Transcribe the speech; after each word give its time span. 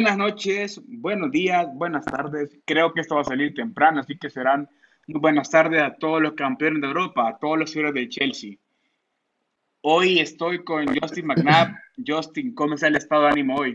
Buenas 0.00 0.16
noches, 0.16 0.80
buenos 0.86 1.30
días, 1.30 1.68
buenas 1.74 2.06
tardes. 2.06 2.58
Creo 2.64 2.94
que 2.94 3.02
esto 3.02 3.16
va 3.16 3.20
a 3.20 3.24
salir 3.24 3.52
temprano, 3.52 4.00
así 4.00 4.16
que 4.16 4.30
serán 4.30 4.66
muy 5.06 5.20
buenas 5.20 5.50
tardes 5.50 5.82
a 5.82 5.94
todos 5.94 6.22
los 6.22 6.32
campeones 6.32 6.80
de 6.80 6.86
Europa, 6.86 7.28
a 7.28 7.38
todos 7.38 7.58
los 7.58 7.76
héroes 7.76 7.92
del 7.92 8.08
Chelsea. 8.08 8.52
Hoy 9.82 10.18
estoy 10.18 10.64
con 10.64 10.86
Justin 10.86 11.26
McNabb. 11.26 11.74
Justin, 12.06 12.54
¿cómo 12.54 12.76
está 12.76 12.86
el 12.86 12.96
estado 12.96 13.24
de 13.24 13.28
ánimo 13.28 13.56
hoy? 13.56 13.74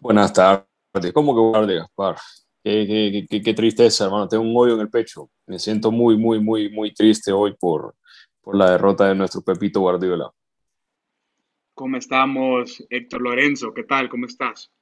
Buenas 0.00 0.32
tardes. 0.32 0.68
¿Cómo 1.12 1.34
que 1.34 1.40
buenas 1.40 1.62
tardes, 1.62 1.78
Gaspar? 1.80 2.16
Qué, 2.62 3.26
qué, 3.28 3.42
qué, 3.42 3.54
tristeza, 3.54 4.04
hermano. 4.04 4.28
Tengo 4.28 4.44
un 4.44 4.54
hoyo 4.56 4.74
en 4.74 4.82
el 4.82 4.88
pecho. 4.88 5.30
Me 5.48 5.58
siento 5.58 5.90
muy, 5.90 6.16
muy, 6.16 6.38
muy, 6.38 6.70
muy 6.70 6.94
triste 6.94 7.32
hoy 7.32 7.56
por, 7.58 7.96
por 8.40 8.54
la 8.54 8.70
derrota 8.70 9.08
de 9.08 9.16
nuestro 9.16 9.42
Pepito 9.42 9.80
Guardiola. 9.80 10.30
¿Cómo 11.76 11.98
estamos, 11.98 12.82
Héctor 12.88 13.20
Lorenzo? 13.20 13.74
¿Qué 13.74 13.82
tal? 13.82 14.08
¿Cómo 14.08 14.24
estás? 14.24 14.72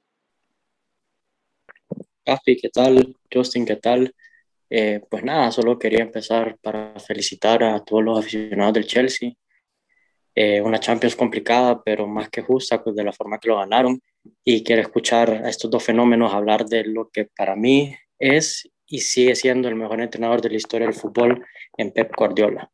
Gaspi, 2.25 2.55
¿qué 2.55 2.69
tal? 2.69 3.17
Justin, 3.29 3.65
¿qué 3.65 3.75
tal? 3.75 4.15
Eh, 4.69 5.01
pues 5.09 5.21
nada, 5.21 5.51
solo 5.51 5.77
quería 5.77 5.99
empezar 5.99 6.57
para 6.61 6.97
felicitar 7.01 7.61
a 7.65 7.83
todos 7.83 8.01
los 8.01 8.19
aficionados 8.19 8.75
del 8.75 8.87
Chelsea. 8.87 9.33
Eh, 10.33 10.61
una 10.61 10.79
Champions 10.79 11.17
complicada, 11.17 11.83
pero 11.83 12.07
más 12.07 12.29
que 12.29 12.41
justa, 12.41 12.81
pues 12.81 12.95
de 12.95 13.03
la 13.03 13.11
forma 13.11 13.39
que 13.39 13.49
lo 13.49 13.57
ganaron. 13.57 13.99
Y 14.45 14.63
quiero 14.63 14.81
escuchar 14.81 15.29
a 15.31 15.49
estos 15.49 15.69
dos 15.69 15.83
fenómenos 15.83 16.33
hablar 16.33 16.63
de 16.63 16.85
lo 16.85 17.09
que 17.09 17.25
para 17.25 17.57
mí 17.57 17.93
es 18.17 18.69
y 18.85 19.01
sigue 19.01 19.35
siendo 19.35 19.67
el 19.67 19.75
mejor 19.75 19.99
entrenador 19.99 20.41
de 20.41 20.49
la 20.49 20.55
historia 20.55 20.87
del 20.87 20.95
fútbol 20.95 21.45
en 21.75 21.91
Pep 21.91 22.15
Guardiola 22.15 22.71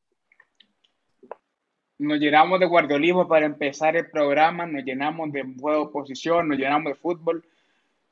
nos 2.01 2.19
llenamos 2.19 2.59
de 2.59 2.65
guardiolismo 2.65 3.27
para 3.27 3.45
empezar 3.45 3.95
el 3.95 4.09
programa, 4.09 4.65
nos 4.65 4.83
llenamos 4.83 5.31
de 5.31 5.43
juego 5.59 5.85
de 5.85 5.91
posición, 5.91 6.47
nos 6.47 6.57
llenamos 6.57 6.93
de 6.93 6.99
fútbol, 6.99 7.45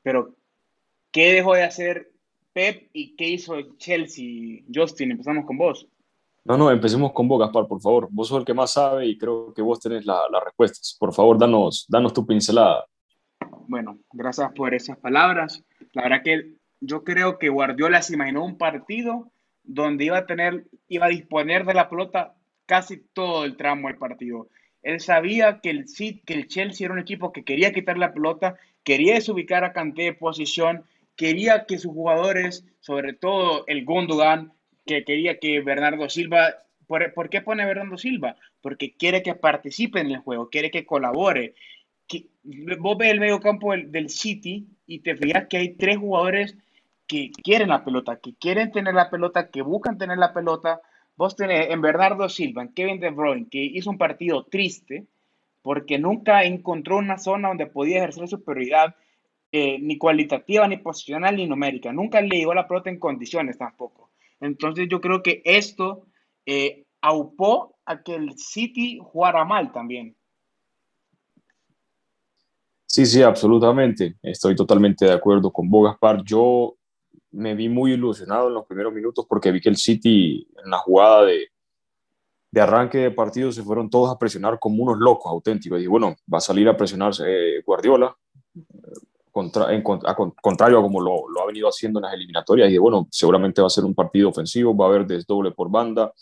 pero 0.02 0.34
¿qué 1.10 1.32
dejó 1.32 1.54
de 1.54 1.64
hacer 1.64 2.12
Pep 2.52 2.88
y 2.92 3.16
qué 3.16 3.28
hizo 3.28 3.60
Chelsea? 3.78 4.62
Justin, 4.72 5.10
empezamos 5.10 5.44
con 5.44 5.58
vos. 5.58 5.88
No, 6.44 6.56
no, 6.56 6.70
empecemos 6.70 7.12
con 7.12 7.26
vos, 7.26 7.40
Gaspar, 7.40 7.66
por 7.66 7.80
favor. 7.80 8.08
Vos 8.10 8.28
sos 8.28 8.38
el 8.38 8.44
que 8.44 8.54
más 8.54 8.72
sabe 8.72 9.06
y 9.06 9.18
creo 9.18 9.52
que 9.52 9.60
vos 9.60 9.80
tenés 9.80 10.06
las 10.06 10.44
respuestas. 10.44 10.96
Por 10.98 11.12
favor, 11.12 11.36
danos, 11.36 11.84
danos 11.88 12.14
tu 12.14 12.24
pincelada. 12.24 12.86
Bueno, 13.66 13.98
gracias 14.12 14.52
por 14.52 14.72
esas 14.72 14.98
palabras. 14.98 15.64
La 15.92 16.02
verdad 16.02 16.22
que 16.22 16.54
yo 16.80 17.02
creo 17.02 17.38
que 17.38 17.48
Guardiola 17.48 18.02
se 18.02 18.14
imaginó 18.14 18.44
un 18.44 18.56
partido 18.56 19.32
donde 19.64 20.04
iba 20.04 20.18
a 20.18 20.26
tener, 20.26 20.66
iba 20.88 21.06
a 21.06 21.10
disponer 21.10 21.66
de 21.66 21.74
la 21.74 21.90
pelota 21.90 22.34
casi 22.70 22.98
todo 22.98 23.44
el 23.44 23.56
tramo 23.56 23.88
del 23.88 23.98
partido. 23.98 24.48
Él 24.84 25.00
sabía 25.00 25.58
que 25.60 25.70
el, 25.70 25.86
que 26.24 26.34
el 26.34 26.46
Chelsea 26.46 26.84
era 26.84 26.94
un 26.94 27.00
equipo 27.00 27.32
que 27.32 27.42
quería 27.42 27.72
quitar 27.72 27.98
la 27.98 28.14
pelota, 28.14 28.60
quería 28.84 29.14
desubicar 29.14 29.64
a 29.64 29.72
Kanté 29.72 30.02
de 30.02 30.12
posición, 30.12 30.84
quería 31.16 31.66
que 31.66 31.78
sus 31.78 31.92
jugadores, 31.92 32.64
sobre 32.78 33.12
todo 33.12 33.64
el 33.66 33.84
Gundogan, 33.84 34.52
que 34.86 35.02
quería 35.02 35.40
que 35.40 35.60
Bernardo 35.62 36.08
Silva, 36.08 36.62
¿por, 36.86 37.28
qué 37.28 37.40
pone 37.40 37.66
Bernardo 37.66 37.98
Silva? 37.98 38.36
Porque 38.60 38.94
quiere 38.96 39.24
que 39.24 39.34
participe 39.34 39.98
en 39.98 40.12
el 40.12 40.18
juego, 40.18 40.48
quiere 40.48 40.70
que 40.70 40.86
colabore. 40.86 41.56
Que, 42.06 42.28
vos 42.78 42.96
ves 42.96 43.10
el 43.10 43.18
medio 43.18 43.40
campo 43.40 43.72
del, 43.72 43.90
del 43.90 44.10
City 44.10 44.68
y 44.86 45.00
te 45.00 45.16
fijas 45.16 45.48
que 45.48 45.56
hay 45.56 45.70
tres 45.74 45.96
jugadores 45.96 46.56
que 47.08 47.32
quieren 47.42 47.70
la 47.70 47.84
pelota, 47.84 48.20
que 48.20 48.32
quieren 48.36 48.70
tener 48.70 48.94
la 48.94 49.10
pelota, 49.10 49.50
que 49.50 49.62
buscan 49.62 49.98
tener 49.98 50.18
la 50.18 50.32
pelota, 50.32 50.80
Vos 51.20 51.36
tenés 51.36 51.68
en 51.68 51.82
Bernardo 51.82 52.30
Silva, 52.30 52.62
en 52.62 52.72
Kevin 52.72 52.98
De 52.98 53.10
Bruyne, 53.10 53.46
que 53.50 53.62
hizo 53.62 53.90
un 53.90 53.98
partido 53.98 54.46
triste 54.46 55.06
porque 55.60 55.98
nunca 55.98 56.44
encontró 56.44 56.96
una 56.96 57.18
zona 57.18 57.48
donde 57.48 57.66
podía 57.66 57.98
ejercer 57.98 58.26
superioridad 58.26 58.96
eh, 59.52 59.78
ni 59.80 59.98
cualitativa, 59.98 60.66
ni 60.66 60.78
posicional, 60.78 61.36
ni 61.36 61.46
numérica. 61.46 61.92
Nunca 61.92 62.22
le 62.22 62.38
llegó 62.38 62.54
la 62.54 62.66
pelota 62.66 62.88
en 62.88 62.98
condiciones 62.98 63.58
tampoco. 63.58 64.08
Entonces 64.40 64.88
yo 64.90 65.02
creo 65.02 65.22
que 65.22 65.42
esto 65.44 66.06
eh, 66.46 66.86
aupó 67.02 67.76
a 67.84 68.02
que 68.02 68.14
el 68.14 68.38
City 68.38 68.98
jugara 69.02 69.44
mal 69.44 69.72
también. 69.72 70.16
Sí, 72.86 73.04
sí, 73.04 73.20
absolutamente. 73.20 74.16
Estoy 74.22 74.56
totalmente 74.56 75.04
de 75.04 75.12
acuerdo 75.12 75.52
con 75.52 75.68
Bogaspar. 75.68 76.24
Yo 76.24 76.78
me 77.32 77.54
vi 77.54 77.68
muy 77.68 77.92
ilusionado 77.92 78.48
en 78.48 78.54
los 78.54 78.66
primeros 78.66 78.92
minutos 78.92 79.26
porque 79.28 79.52
vi 79.52 79.60
que 79.60 79.68
el 79.68 79.76
City 79.76 80.46
en 80.64 80.70
la 80.70 80.78
jugada 80.78 81.24
de, 81.24 81.48
de 82.50 82.60
arranque 82.60 82.98
de 82.98 83.10
partido 83.10 83.52
se 83.52 83.62
fueron 83.62 83.88
todos 83.88 84.10
a 84.10 84.18
presionar 84.18 84.58
como 84.58 84.82
unos 84.82 84.98
locos 84.98 85.30
auténticos. 85.30 85.80
Y 85.80 85.86
bueno, 85.86 86.16
va 86.32 86.38
a 86.38 86.42
salir 86.42 86.68
a 86.68 86.76
presionarse 86.76 87.24
eh, 87.26 87.62
Guardiola, 87.64 88.16
contra, 89.30 89.72
en, 89.72 89.82
contrario 89.82 90.78
a 90.78 90.82
como 90.82 91.00
lo, 91.00 91.28
lo, 91.28 91.42
ha 91.42 91.46
venido 91.46 91.68
haciendo 91.68 92.00
en 92.00 92.04
las 92.04 92.14
eliminatorias. 92.14 92.70
Y 92.70 92.78
bueno, 92.78 93.06
seguramente 93.10 93.60
va 93.60 93.68
a 93.68 93.70
ser 93.70 93.84
un 93.84 93.94
partido 93.94 94.30
ofensivo, 94.30 94.76
va 94.76 94.86
a 94.86 94.88
haber 94.88 95.06
desdoble 95.06 95.52
por 95.52 95.70
banda, 95.70 96.12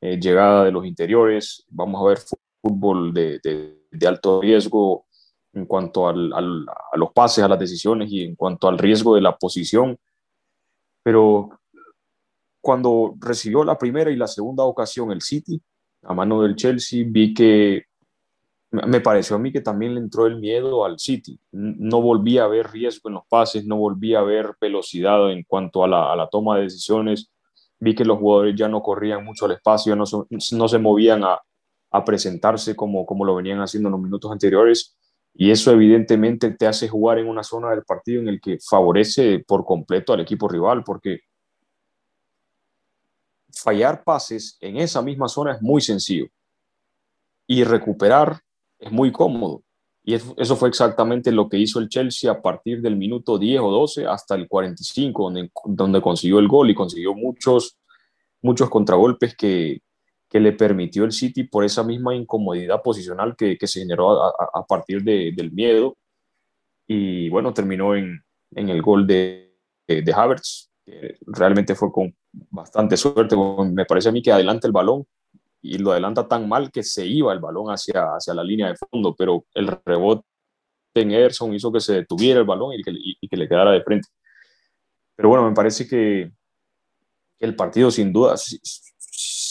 eh, 0.00 0.18
llegada 0.20 0.64
de 0.64 0.72
los 0.72 0.84
interiores, 0.84 1.64
vamos 1.68 2.02
a 2.02 2.08
ver 2.08 2.18
fútbol 2.60 3.14
de, 3.14 3.38
de, 3.42 4.06
alto 4.06 4.40
riesgo 4.42 5.06
en 5.54 5.64
cuanto 5.64 6.06
al, 6.06 6.32
al, 6.34 6.66
a 6.68 6.96
los 6.98 7.12
pases, 7.12 7.42
a 7.42 7.48
las 7.48 7.58
decisiones 7.58 8.10
y 8.10 8.22
en 8.24 8.34
cuanto 8.34 8.68
al 8.68 8.76
riesgo 8.76 9.14
de 9.14 9.22
la 9.22 9.36
posición 9.36 9.98
pero 11.06 11.50
cuando 12.60 13.14
recibió 13.20 13.62
la 13.62 13.78
primera 13.78 14.10
y 14.10 14.16
la 14.16 14.26
segunda 14.26 14.64
ocasión 14.64 15.12
el 15.12 15.22
City 15.22 15.62
a 16.02 16.12
mano 16.12 16.42
del 16.42 16.56
Chelsea, 16.56 17.04
vi 17.06 17.32
que 17.32 17.84
me 18.72 19.00
pareció 19.00 19.36
a 19.36 19.38
mí 19.38 19.52
que 19.52 19.60
también 19.60 19.94
le 19.94 20.00
entró 20.00 20.26
el 20.26 20.40
miedo 20.40 20.84
al 20.84 20.98
City. 20.98 21.38
No 21.52 22.02
volvía 22.02 22.42
a 22.42 22.48
ver 22.48 22.72
riesgo 22.72 23.08
en 23.08 23.14
los 23.14 23.22
pases, 23.28 23.64
no 23.64 23.76
volvía 23.76 24.18
a 24.18 24.24
ver 24.24 24.56
velocidad 24.60 25.30
en 25.30 25.44
cuanto 25.44 25.84
a 25.84 25.86
la, 25.86 26.28
toma 26.28 26.56
de 26.56 26.64
decisiones. 26.64 27.30
Vi 27.78 27.94
que 27.94 28.04
los 28.04 28.18
jugadores 28.18 28.56
ya 28.56 28.66
no 28.66 28.82
corrían 28.82 29.24
mucho 29.24 29.44
al 29.44 29.52
espacio, 29.52 29.94
no, 29.94 30.06
no 30.28 30.68
se 30.68 30.78
movían 30.80 31.22
a, 31.22 31.40
presentarse 32.04 32.74
como 32.74 33.24
lo 33.24 33.36
venían 33.36 33.60
haciendo 33.60 33.90
en 33.90 33.92
los 33.92 34.00
minutos 34.00 34.32
anteriores. 34.32 34.96
Y 35.38 35.50
eso 35.50 35.70
evidentemente 35.70 36.50
te 36.52 36.66
hace 36.66 36.88
jugar 36.88 37.18
en 37.18 37.28
una 37.28 37.42
zona 37.42 37.70
del 37.70 37.84
partido 37.84 38.22
en 38.22 38.28
el 38.28 38.40
que 38.40 38.58
favorece 38.58 39.44
por 39.46 39.66
completo 39.66 40.14
al 40.14 40.20
equipo 40.20 40.48
rival, 40.48 40.82
porque 40.82 41.20
fallar 43.52 44.02
pases 44.02 44.56
en 44.60 44.78
esa 44.78 45.02
misma 45.02 45.28
zona 45.28 45.52
es 45.52 45.62
muy 45.62 45.82
sencillo 45.82 46.26
y 47.46 47.64
recuperar 47.64 48.40
es 48.78 48.90
muy 48.90 49.12
cómodo. 49.12 49.62
Y 50.02 50.14
eso 50.14 50.56
fue 50.56 50.68
exactamente 50.68 51.32
lo 51.32 51.48
que 51.48 51.58
hizo 51.58 51.80
el 51.80 51.88
Chelsea 51.88 52.30
a 52.30 52.40
partir 52.40 52.80
del 52.80 52.96
minuto 52.96 53.38
10 53.38 53.60
o 53.60 53.70
12 53.70 54.06
hasta 54.06 54.36
el 54.36 54.48
45, 54.48 55.24
donde, 55.24 55.50
donde 55.64 56.00
consiguió 56.00 56.38
el 56.38 56.48
gol 56.48 56.70
y 56.70 56.74
consiguió 56.74 57.12
muchos, 57.12 57.76
muchos 58.40 58.70
contragolpes 58.70 59.36
que, 59.36 59.82
que 60.28 60.40
le 60.40 60.52
permitió 60.52 61.04
el 61.04 61.12
City 61.12 61.44
por 61.44 61.64
esa 61.64 61.82
misma 61.82 62.14
incomodidad 62.14 62.82
posicional 62.82 63.36
que, 63.36 63.56
se 63.66 63.80
generó 63.80 64.22
a, 64.24 64.66
partir 64.66 65.02
de, 65.02 65.32
del 65.34 65.52
miedo. 65.52 65.96
Y 66.86 67.28
bueno, 67.28 67.52
terminó 67.54 67.94
en, 67.94 68.22
el 68.54 68.82
gol 68.82 69.06
de, 69.06 69.54
de, 69.86 70.12
Havertz, 70.12 70.70
que 70.84 71.16
realmente 71.26 71.74
fue 71.74 71.92
con 71.92 72.14
bastante 72.32 72.96
suerte. 72.96 73.36
Me 73.72 73.84
parece 73.84 74.08
a 74.08 74.12
mí 74.12 74.22
que 74.22 74.32
adelanta 74.32 74.66
el 74.66 74.72
balón 74.72 75.04
y 75.62 75.78
lo 75.78 75.92
adelanta 75.92 76.28
tan 76.28 76.48
mal 76.48 76.70
que 76.70 76.82
se 76.82 77.06
iba 77.06 77.32
el 77.32 77.40
balón 77.40 77.68
hacia, 77.68 78.14
hacia 78.14 78.34
la 78.34 78.44
línea 78.44 78.68
de 78.68 78.76
fondo, 78.76 79.14
pero 79.16 79.44
el 79.54 79.68
rebote 79.84 80.24
en 80.94 81.10
Ederson 81.12 81.54
hizo 81.54 81.72
que 81.72 81.80
se 81.80 81.94
detuviera 81.94 82.40
el 82.40 82.46
balón 82.46 82.72
y 82.72 82.82
que, 82.82 82.92
y 82.94 83.28
que 83.28 83.36
le 83.36 83.48
quedara 83.48 83.72
de 83.72 83.82
frente. 83.82 84.08
Pero 85.16 85.28
bueno, 85.28 85.48
me 85.48 85.54
parece 85.54 85.86
que 85.88 86.30
el 87.38 87.56
partido 87.56 87.90
sin 87.90 88.12
duda, 88.12 88.34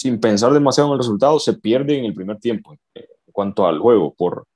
sin 0.06 0.20
pensar 0.20 0.54
demasiado 0.54 0.90
en 0.90 0.94
el 0.94 1.00
resultado, 1.00 1.40
se 1.40 1.54
pierde 1.54 1.98
en 1.98 2.06
el 2.06 2.14
primer 2.14 2.38
tiempo 2.38 2.78
en 2.94 3.08
cuanto 3.32 3.66
al 3.66 3.80
juego, 3.80 4.14
por, 4.14 4.48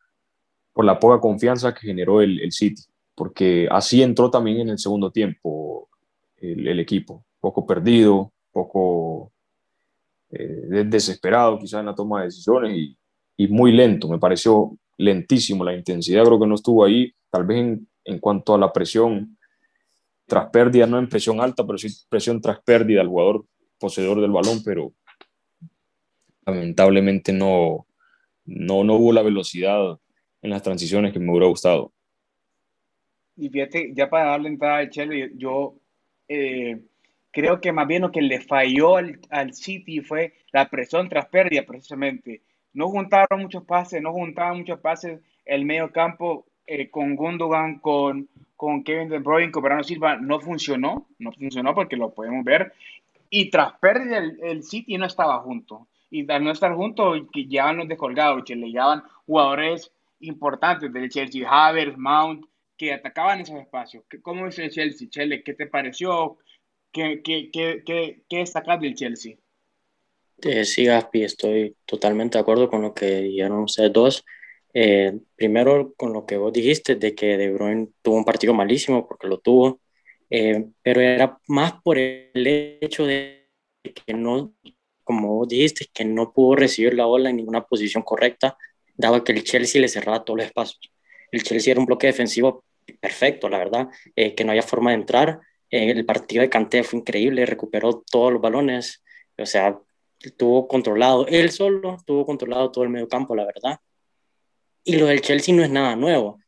por 0.71 0.85
la 0.85 0.99
poca 0.99 1.19
confianza 1.19 1.73
que 1.73 1.87
generó 1.87 2.21
el, 2.21 2.39
el 2.39 2.51
City, 2.51 2.83
porque 3.15 3.67
así 3.71 4.03
entró 4.03 4.29
también 4.29 4.59
en 4.59 4.69
el 4.69 4.77
segundo 4.77 5.09
tiempo 5.09 5.89
el, 6.37 6.67
el 6.67 6.79
equipo, 6.79 7.25
poco 7.39 7.65
perdido, 7.65 8.31
poco 8.51 9.31
eh, 10.29 10.83
desesperado 10.85 11.57
quizás 11.57 11.79
en 11.79 11.87
la 11.87 11.95
toma 11.95 12.19
de 12.19 12.25
decisiones 12.25 12.77
y, 12.77 12.95
y, 13.35 13.47
muy 13.47 13.71
lento, 13.71 14.07
me 14.07 14.19
pareció 14.19 14.77
lentísimo, 14.97 15.63
la 15.63 15.73
intensidad 15.73 16.25
creo 16.25 16.39
que 16.39 16.45
no 16.45 16.53
estuvo 16.53 16.85
ahí, 16.85 17.11
tal 17.31 17.43
vez 17.47 17.57
en, 17.57 17.87
en 18.03 18.19
cuanto 18.19 18.53
a 18.53 18.59
la 18.59 18.71
presión 18.71 19.35
tras 20.27 20.51
pérdida, 20.51 20.85
no 20.85 20.99
en 20.99 21.09
presión 21.09 21.41
alta, 21.41 21.65
pero 21.65 21.79
sí 21.79 21.87
presión 22.07 22.39
tras 22.39 22.61
pérdida 22.61 23.01
al 23.01 23.07
jugador 23.07 23.45
poseedor 23.79 24.21
del 24.21 24.31
balón, 24.31 24.61
pero 24.63 24.91
lamentablemente 26.49 27.31
no, 27.33 27.87
no, 28.45 28.83
no 28.83 28.95
hubo 28.95 29.13
la 29.13 29.21
velocidad 29.21 29.99
en 30.41 30.49
las 30.49 30.63
transiciones 30.63 31.13
que 31.13 31.19
me 31.19 31.31
hubiera 31.31 31.47
gustado. 31.47 31.91
Y 33.35 33.49
fíjate, 33.49 33.91
ya 33.93 34.09
para 34.09 34.31
darle 34.31 34.49
entrada 34.49 34.79
a 34.79 34.89
Chelsea, 34.89 35.29
yo 35.35 35.75
eh, 36.27 36.79
creo 37.31 37.61
que 37.61 37.71
más 37.71 37.87
bien 37.87 38.01
lo 38.01 38.11
que 38.11 38.21
le 38.21 38.41
falló 38.41 38.97
al, 38.97 39.19
al, 39.29 39.53
City 39.53 40.01
fue 40.01 40.33
la 40.51 40.69
presión 40.69 41.07
tras 41.07 41.27
pérdida, 41.27 41.63
precisamente. 41.65 42.41
No 42.73 42.89
juntaron 42.89 43.41
muchos 43.41 43.63
pases, 43.63 44.01
no 44.01 44.11
juntaban 44.11 44.57
muchos 44.57 44.79
pases, 44.79 45.21
el 45.45 45.65
medio 45.65 45.91
campo 45.91 46.45
eh, 46.67 46.89
con 46.89 47.15
Gundogan, 47.15 47.79
con, 47.79 48.27
con 48.55 48.83
Kevin 48.83 49.09
De 49.09 49.19
Bruyne, 49.19 49.51
con 49.51 49.63
Bernardo 49.63 49.85
Silva, 49.85 50.17
no 50.17 50.39
funcionó, 50.39 51.07
no 51.17 51.31
funcionó 51.31 51.73
porque 51.73 51.95
lo 51.95 52.13
podemos 52.13 52.43
ver. 52.43 52.73
Y 53.29 53.49
tras 53.49 53.73
perder 53.79 54.23
el, 54.23 54.43
el 54.43 54.63
City 54.63 54.97
no 54.97 55.05
estaba 55.05 55.39
junto. 55.39 55.87
Y 56.11 56.29
al 56.31 56.43
no 56.43 56.51
estar 56.51 56.73
junto, 56.73 57.13
que 57.31 57.45
llevan 57.45 57.77
los 57.77 57.87
descolgados, 57.87 58.43
que 58.43 58.55
le 58.55 58.67
llevaban 58.67 59.03
jugadores 59.25 59.91
importantes 60.21 60.91
del 60.91 61.09
Chelsea, 61.09 61.47
Havertz, 61.47 61.97
Mount, 61.97 62.45
que 62.77 62.93
atacaban 62.93 63.41
esos 63.41 63.59
espacios. 63.59 64.03
¿Cómo 64.21 64.47
es 64.47 64.57
el 64.59 64.71
Chelsea? 64.71 65.09
Chele, 65.09 65.43
¿qué 65.43 65.53
te 65.53 65.67
pareció? 65.67 66.37
¿Qué, 66.91 67.21
qué, 67.23 67.49
qué, 67.51 67.83
qué, 67.85 68.23
qué 68.27 68.37
destacas 68.37 68.79
del 68.79 68.95
Chelsea? 68.95 69.35
Eh, 70.41 70.63
sí, 70.63 70.85
Gaspi, 70.85 71.23
estoy 71.23 71.75
totalmente 71.85 72.37
de 72.37 72.41
acuerdo 72.41 72.69
con 72.69 72.81
lo 72.81 72.93
que 72.93 73.21
dijeron 73.21 73.63
ustedes 73.63 73.91
dos. 73.91 74.25
Eh, 74.73 75.19
primero, 75.35 75.93
con 75.95 76.13
lo 76.13 76.25
que 76.25 76.37
vos 76.37 76.53
dijiste 76.53 76.95
de 76.95 77.15
que 77.15 77.37
De 77.37 77.51
Bruyne 77.51 77.89
tuvo 78.01 78.15
un 78.15 78.25
partido 78.25 78.53
malísimo, 78.53 79.07
porque 79.07 79.27
lo 79.27 79.39
tuvo, 79.39 79.81
eh, 80.29 80.65
pero 80.81 81.01
era 81.01 81.39
más 81.47 81.73
por 81.81 81.97
el 81.97 82.77
hecho 82.81 83.05
de 83.05 83.49
que 83.83 84.13
no, 84.13 84.53
como 85.09 85.37
vos 85.37 85.47
dijiste, 85.47 85.87
que 85.91 86.05
no 86.05 86.31
pudo 86.31 86.55
recibir 86.55 86.93
la 86.93 87.05
bola 87.05 87.31
en 87.31 87.37
ninguna 87.37 87.65
posición 87.65 88.03
correcta, 88.03 88.55
daba 88.95 89.23
que 89.23 89.31
el 89.31 89.43
Chelsea 89.43 89.81
le 89.81 89.87
cerraba 89.87 90.23
todos 90.23 90.37
los 90.37 90.45
espacios. 90.45 90.93
El 91.31 91.41
Chelsea 91.41 91.71
era 91.71 91.79
un 91.79 91.87
bloque 91.87 92.05
defensivo 92.05 92.63
perfecto, 93.01 93.49
la 93.49 93.57
verdad, 93.57 93.87
eh, 94.15 94.35
que 94.35 94.43
no 94.43 94.51
había 94.51 94.61
forma 94.61 94.91
de 94.91 94.97
entrar. 94.97 95.39
el 95.71 96.05
partido 96.05 96.43
de 96.43 96.49
Kanté 96.49 96.83
fue 96.83 96.99
increíble, 96.99 97.43
recuperó 97.47 98.03
todos 98.11 98.33
los 98.33 98.39
balones, 98.39 99.03
o 99.35 99.47
sea, 99.47 99.79
tuvo 100.37 100.67
controlado 100.67 101.25
él 101.25 101.49
solo, 101.49 101.97
tuvo 102.05 102.23
controlado 102.23 102.69
todo 102.71 102.83
el 102.83 102.91
medio 102.91 103.07
campo, 103.07 103.35
la 103.35 103.45
verdad. 103.45 103.79
Y 104.83 104.97
lo 104.97 105.07
del 105.07 105.21
Chelsea 105.21 105.55
no 105.55 105.63
es 105.63 105.71
nada 105.71 105.95
nuevo, 105.95 106.39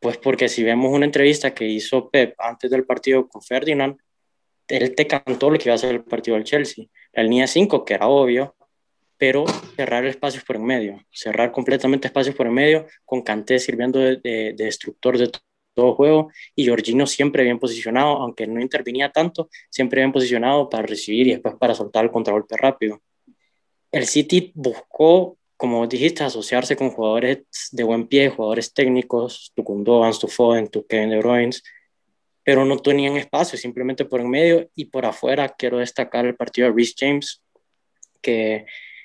pues 0.00 0.16
porque 0.16 0.48
si 0.48 0.64
vemos 0.64 0.90
una 0.94 1.04
entrevista 1.04 1.52
que 1.52 1.66
hizo 1.66 2.08
Pep 2.08 2.34
antes 2.38 2.70
del 2.70 2.86
partido 2.86 3.28
con 3.28 3.42
Ferdinand, 3.42 3.98
él 4.66 4.94
te 4.94 5.06
cantó 5.06 5.50
lo 5.50 5.58
que 5.58 5.68
iba 5.68 5.74
a 5.74 5.78
ser 5.78 5.94
el 5.96 6.04
partido 6.04 6.38
del 6.38 6.44
Chelsea. 6.44 6.86
La 7.18 7.24
línea 7.24 7.48
5, 7.48 7.84
que 7.84 7.94
era 7.94 8.06
obvio, 8.06 8.54
pero 9.16 9.44
cerrar 9.74 10.06
espacios 10.06 10.44
por 10.44 10.54
en 10.54 10.64
medio, 10.64 11.04
cerrar 11.10 11.50
completamente 11.50 12.06
espacios 12.06 12.36
por 12.36 12.46
en 12.46 12.54
medio, 12.54 12.86
con 13.04 13.22
Kanté 13.22 13.58
sirviendo 13.58 13.98
de, 13.98 14.18
de, 14.18 14.54
de 14.56 14.64
destructor 14.64 15.18
de 15.18 15.28
todo 15.74 15.96
juego 15.96 16.30
y 16.54 16.68
Jorginho 16.68 17.08
siempre 17.08 17.42
bien 17.42 17.58
posicionado, 17.58 18.18
aunque 18.18 18.46
no 18.46 18.60
intervenía 18.60 19.10
tanto, 19.10 19.48
siempre 19.68 20.00
bien 20.00 20.12
posicionado 20.12 20.68
para 20.68 20.86
recibir 20.86 21.26
y 21.26 21.32
después 21.32 21.56
para 21.56 21.74
soltar 21.74 22.04
el 22.04 22.12
contragolpe 22.12 22.56
rápido. 22.56 23.02
El 23.90 24.06
City 24.06 24.52
buscó, 24.54 25.36
como 25.56 25.88
dijiste, 25.88 26.22
asociarse 26.22 26.76
con 26.76 26.90
jugadores 26.90 27.40
de 27.72 27.82
buen 27.82 28.06
pie, 28.06 28.28
jugadores 28.28 28.72
técnicos, 28.72 29.50
tu 29.56 29.64
Kundogan, 29.64 30.12
tu 30.12 30.28
tu 30.70 30.86
Kevin 30.86 31.10
De 31.10 31.18
Bruyne, 31.18 31.50
pero 32.48 32.64
no 32.64 32.78
tenían 32.78 33.18
espacio, 33.18 33.58
simplemente 33.58 34.06
por 34.06 34.22
en 34.22 34.30
medio 34.30 34.70
y 34.74 34.86
por 34.86 35.04
afuera 35.04 35.50
quiero 35.50 35.80
destacar 35.80 36.24
el 36.24 36.34
partido 36.34 36.66
de 36.66 36.74
Rhys 36.74 36.94
James, 36.98 37.42
que 38.22 38.64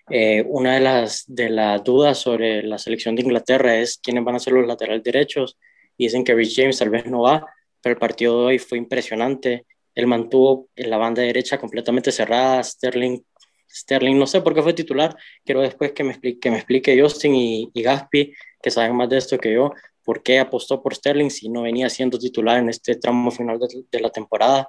eh, 0.10 0.46
una 0.48 0.76
de 0.76 0.80
las, 0.80 1.26
de 1.28 1.50
las 1.50 1.84
dudas 1.84 2.18
sobre 2.18 2.64
la 2.64 2.78
selección 2.78 3.18
de 3.18 3.24
Inglaterra 3.24 3.76
es 3.76 3.98
quiénes 4.02 4.24
van 4.24 4.36
a 4.36 4.40
ser 4.40 4.54
los 4.54 4.66
laterales 4.66 5.04
derechos. 5.04 5.58
Y 5.98 6.06
dicen 6.06 6.24
que 6.24 6.34
Rhys 6.34 6.54
James 6.56 6.80
tal 6.80 6.90
vez 6.90 7.06
no 7.06 7.24
va, 7.24 7.46
pero 7.82 7.96
el 7.96 8.00
partido 8.00 8.40
de 8.40 8.46
hoy 8.46 8.60
fue 8.60 8.78
impresionante. 8.78 9.66
Él 9.94 10.08
mantuvo 10.08 10.70
la 10.78 10.96
banda 10.96 11.22
derecha 11.22 11.58
completamente 11.58 12.14
cerrada. 12.14 12.64
Sterling 12.64 13.26
Sterling, 13.74 14.18
no 14.18 14.28
sé 14.28 14.40
por 14.40 14.54
qué 14.54 14.62
fue 14.62 14.74
titular, 14.74 15.18
quiero 15.44 15.62
después 15.62 15.92
que 15.94 16.04
me 16.04 16.12
explique, 16.12 16.40
que 16.40 16.52
me 16.52 16.58
explique 16.58 17.02
Justin 17.02 17.36
y, 17.36 17.72
Gaspi, 17.74 18.34
que 18.62 18.72
saben 18.72 18.96
más 18.96 19.10
de 19.10 19.18
esto 19.18 19.38
que 19.38 19.54
yo, 19.54 19.74
por 20.04 20.24
qué 20.24 20.40
apostó 20.40 20.82
por 20.82 20.96
Sterling 20.96 21.30
si 21.30 21.50
no 21.50 21.64
venía 21.64 21.90
siendo 21.90 22.20
titular 22.20 22.60
en 22.60 22.70
este 22.70 22.96
tramo 22.96 23.32
final 23.32 23.60
de, 23.60 24.00
la 24.00 24.10
temporada. 24.10 24.68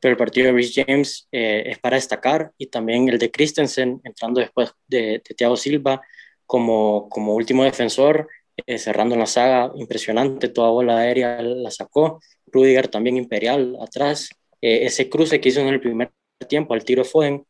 Pero 0.00 0.12
el 0.12 0.18
partido 0.18 0.46
de 0.46 0.52
Rich 0.52 0.84
James 0.86 1.28
eh, 1.32 1.64
es 1.66 1.78
para 1.78 1.96
destacar 1.96 2.52
y 2.58 2.66
también 2.66 3.08
el 3.08 3.18
de 3.18 3.30
Christensen 3.30 4.00
entrando 4.04 4.40
después 4.40 4.70
de, 4.86 5.22
de 5.26 5.34
Thiago 5.34 5.56
Silva 5.56 6.02
como, 6.48 7.34
último 7.34 7.62
defensor, 7.64 8.28
eh, 8.66 8.78
cerrando 8.78 9.14
la 9.16 9.26
saga, 9.26 9.70
impresionante, 9.76 10.48
toda 10.48 10.70
bola 10.70 10.98
aérea 10.98 11.40
la 11.42 11.70
sacó. 11.70 12.20
Rudiger 12.46 12.88
también 12.88 13.18
imperial 13.18 13.76
atrás. 13.80 14.30
Eh, 14.62 14.86
ese 14.86 15.10
cruce 15.10 15.40
que 15.40 15.50
hizo 15.50 15.60
en 15.60 15.68
el 15.68 15.80
primer 15.80 16.10
tiempo 16.48 16.72
al 16.74 16.84
tiro 16.84 17.04
Foden 17.04 17.44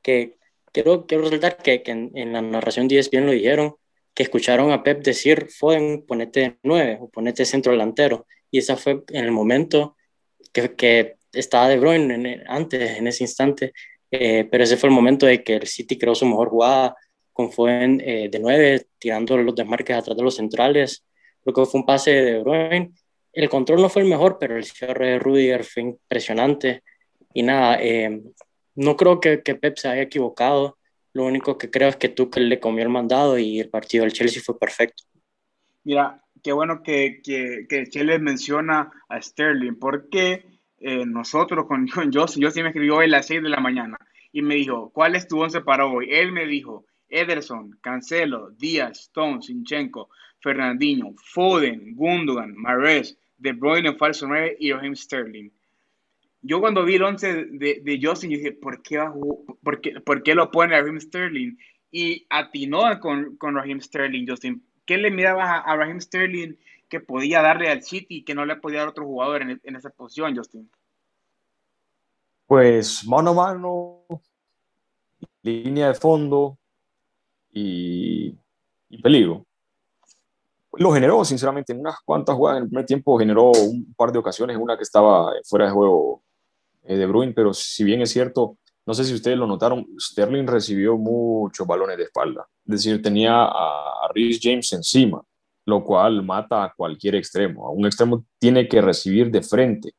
que 0.00 0.38
quiero, 0.72 1.06
quiero 1.06 1.24
resaltar 1.24 1.56
que, 1.58 1.82
en, 1.86 2.32
la 2.32 2.40
narración 2.40 2.86
10 2.86 3.10
bien 3.10 3.26
lo 3.26 3.32
dijeron, 3.32 3.74
que 4.14 4.22
escucharon 4.22 4.70
a 4.70 4.82
Pep 4.82 5.02
decir, 5.02 5.48
Foden, 5.50 6.04
ponete 6.06 6.58
9 6.62 6.98
o 7.00 7.10
ponete 7.10 7.44
centro 7.44 7.72
delantero. 7.72 8.26
Y 8.50 8.58
ese 8.58 8.76
fue 8.76 9.02
en 9.08 9.24
el 9.24 9.32
momento 9.32 9.96
que, 10.52 10.74
que 10.74 11.16
estaba 11.32 11.68
De 11.68 11.78
Bruyne 11.78 12.44
antes, 12.46 12.98
en 12.98 13.08
ese 13.08 13.24
instante. 13.24 13.72
Eh, 14.10 14.46
pero 14.48 14.62
ese 14.62 14.76
fue 14.76 14.88
el 14.88 14.94
momento 14.94 15.26
de 15.26 15.42
que 15.42 15.56
el 15.56 15.66
City 15.66 15.98
creó 15.98 16.14
su 16.14 16.26
mejor 16.26 16.48
jugada 16.48 16.96
con 17.32 17.50
Foden 17.50 18.00
eh, 18.00 18.28
de 18.30 18.38
9, 18.38 18.86
tirando 18.98 19.36
los 19.36 19.56
desmarques 19.56 19.96
atrás 19.96 20.16
de 20.16 20.22
los 20.22 20.36
centrales. 20.36 21.04
Creo 21.42 21.54
que 21.54 21.66
fue 21.66 21.80
un 21.80 21.86
pase 21.86 22.12
de 22.12 22.22
De 22.34 22.38
Bruyne. 22.40 22.92
El 23.32 23.48
control 23.48 23.82
no 23.82 23.88
fue 23.88 24.02
el 24.02 24.08
mejor, 24.08 24.38
pero 24.38 24.56
el 24.56 24.64
cierre 24.64 25.10
de 25.10 25.18
Rudiger 25.18 25.64
fue 25.64 25.82
impresionante. 25.82 26.84
Y 27.34 27.42
nada, 27.42 27.78
eh, 27.82 28.22
no 28.76 28.96
creo 28.96 29.18
que, 29.18 29.42
que, 29.42 29.56
Pep 29.56 29.76
se 29.76 29.88
haya 29.88 30.02
equivocado. 30.02 30.78
Lo 31.14 31.24
único 31.24 31.56
que 31.56 31.70
creo 31.70 31.88
es 31.88 31.96
que 31.96 32.12
que 32.12 32.40
le 32.40 32.60
comió 32.60 32.82
el 32.82 32.90
mandado 32.90 33.38
y 33.38 33.60
el 33.60 33.70
partido 33.70 34.02
del 34.02 34.12
Chelsea 34.12 34.42
fue 34.44 34.58
perfecto. 34.58 35.04
Mira, 35.84 36.20
qué 36.42 36.52
bueno 36.52 36.82
que, 36.82 37.20
que, 37.22 37.66
que 37.68 37.86
Chelsea 37.86 38.18
menciona 38.18 38.90
a 39.08 39.22
Sterling, 39.22 39.78
porque 39.78 40.44
eh, 40.80 41.06
nosotros 41.06 41.66
con, 41.66 41.86
con 41.94 42.10
yo 42.10 42.26
sí 42.26 42.62
me 42.62 42.68
escribió 42.68 42.96
hoy 42.96 43.06
a 43.06 43.08
las 43.08 43.26
6 43.26 43.44
de 43.44 43.48
la 43.48 43.60
mañana 43.60 43.96
y 44.32 44.42
me 44.42 44.56
dijo, 44.56 44.90
¿cuál 44.92 45.14
es 45.14 45.28
tu 45.28 45.40
once 45.40 45.60
para 45.60 45.86
hoy? 45.86 46.08
Él 46.10 46.32
me 46.32 46.46
dijo, 46.46 46.84
Ederson, 47.08 47.78
Cancelo, 47.80 48.50
Díaz, 48.50 48.98
Stone, 49.02 49.40
Sinchenko, 49.40 50.08
Fernandinho, 50.40 51.14
Foden, 51.32 51.94
Gundogan, 51.94 52.54
Mares, 52.56 53.16
De 53.38 53.52
Bruyne, 53.52 53.94
falso 53.96 54.26
9 54.26 54.56
y 54.58 54.72
Raheem 54.72 54.96
Sterling 54.96 55.50
yo 56.44 56.60
cuando 56.60 56.84
vi 56.84 56.96
el 56.96 57.02
11 57.02 57.46
de, 57.52 57.80
de 57.82 58.00
Justin, 58.00 58.30
dije, 58.30 58.52
¿por 58.52 58.82
qué, 58.82 59.02
por, 59.62 59.80
qué, 59.80 60.00
¿por 60.00 60.22
qué, 60.22 60.34
lo 60.34 60.50
pone 60.50 60.76
a 60.76 60.80
Raheem 60.80 61.00
Sterling? 61.00 61.56
Y 61.90 62.26
atinó 62.28 62.82
con, 63.00 63.36
con 63.36 63.54
Raheem 63.54 63.80
Sterling, 63.80 64.26
Justin. 64.28 64.62
¿Qué 64.84 64.98
le 64.98 65.10
mirabas 65.10 65.48
a, 65.48 65.58
a, 65.60 65.76
Raheem 65.76 66.00
Sterling 66.00 66.56
que 66.88 67.00
podía 67.00 67.40
darle 67.40 67.70
al 67.70 67.82
City 67.82 68.18
y 68.18 68.24
que 68.24 68.34
no 68.34 68.44
le 68.44 68.56
podía 68.56 68.80
dar 68.80 68.88
a 68.88 68.90
otro 68.90 69.06
jugador 69.06 69.42
en, 69.42 69.60
en 69.62 69.76
esa 69.76 69.88
posición, 69.90 70.36
Justin? 70.36 70.70
Pues 72.46 73.06
mano 73.06 73.30
a 73.30 73.34
mano, 73.34 74.04
línea 75.42 75.88
de 75.88 75.94
fondo 75.94 76.58
y, 77.50 78.36
y 78.90 79.02
peligro 79.02 79.46
lo 80.78 80.92
generó, 80.92 81.24
sinceramente, 81.24 81.72
en 81.72 81.80
unas 81.80 82.00
cuantas 82.04 82.36
jugadas 82.36 82.58
en 82.58 82.64
el 82.64 82.68
primer 82.68 82.86
tiempo 82.86 83.18
generó 83.18 83.50
un 83.52 83.94
par 83.94 84.12
de 84.12 84.18
ocasiones, 84.18 84.56
una 84.56 84.76
que 84.76 84.82
estaba 84.82 85.32
fuera 85.44 85.66
de 85.66 85.72
juego 85.72 86.23
eh, 86.84 86.96
de 86.96 87.06
Bruin, 87.06 87.34
pero 87.34 87.52
si 87.52 87.84
bien 87.84 88.02
es 88.02 88.10
cierto, 88.10 88.58
no 88.86 88.94
sé 88.94 89.04
si 89.04 89.14
ustedes 89.14 89.38
lo 89.38 89.46
notaron, 89.46 89.86
Sterling 89.98 90.46
recibió 90.46 90.96
muchos 90.96 91.66
balones 91.66 91.96
de 91.96 92.04
espalda. 92.04 92.46
Es 92.66 92.72
decir, 92.72 93.02
tenía 93.02 93.44
a, 93.44 94.04
a 94.04 94.08
Rhys 94.14 94.38
James 94.42 94.72
encima, 94.72 95.22
lo 95.64 95.82
cual 95.82 96.22
mata 96.22 96.64
a 96.64 96.72
cualquier 96.74 97.14
extremo. 97.14 97.66
A 97.66 97.70
un 97.70 97.86
extremo 97.86 98.24
tiene 98.38 98.68
que 98.68 98.82
recibir 98.82 99.30
de 99.30 99.42
frente. 99.42 99.94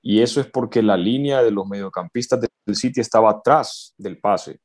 Y 0.00 0.20
eso 0.20 0.40
es 0.40 0.46
porque 0.46 0.82
la 0.82 0.96
línea 0.96 1.42
de 1.42 1.50
los 1.50 1.66
mediocampistas 1.66 2.40
del 2.40 2.76
City 2.76 3.00
estaba 3.00 3.30
atrás 3.30 3.94
del 3.98 4.18
pase. 4.18 4.60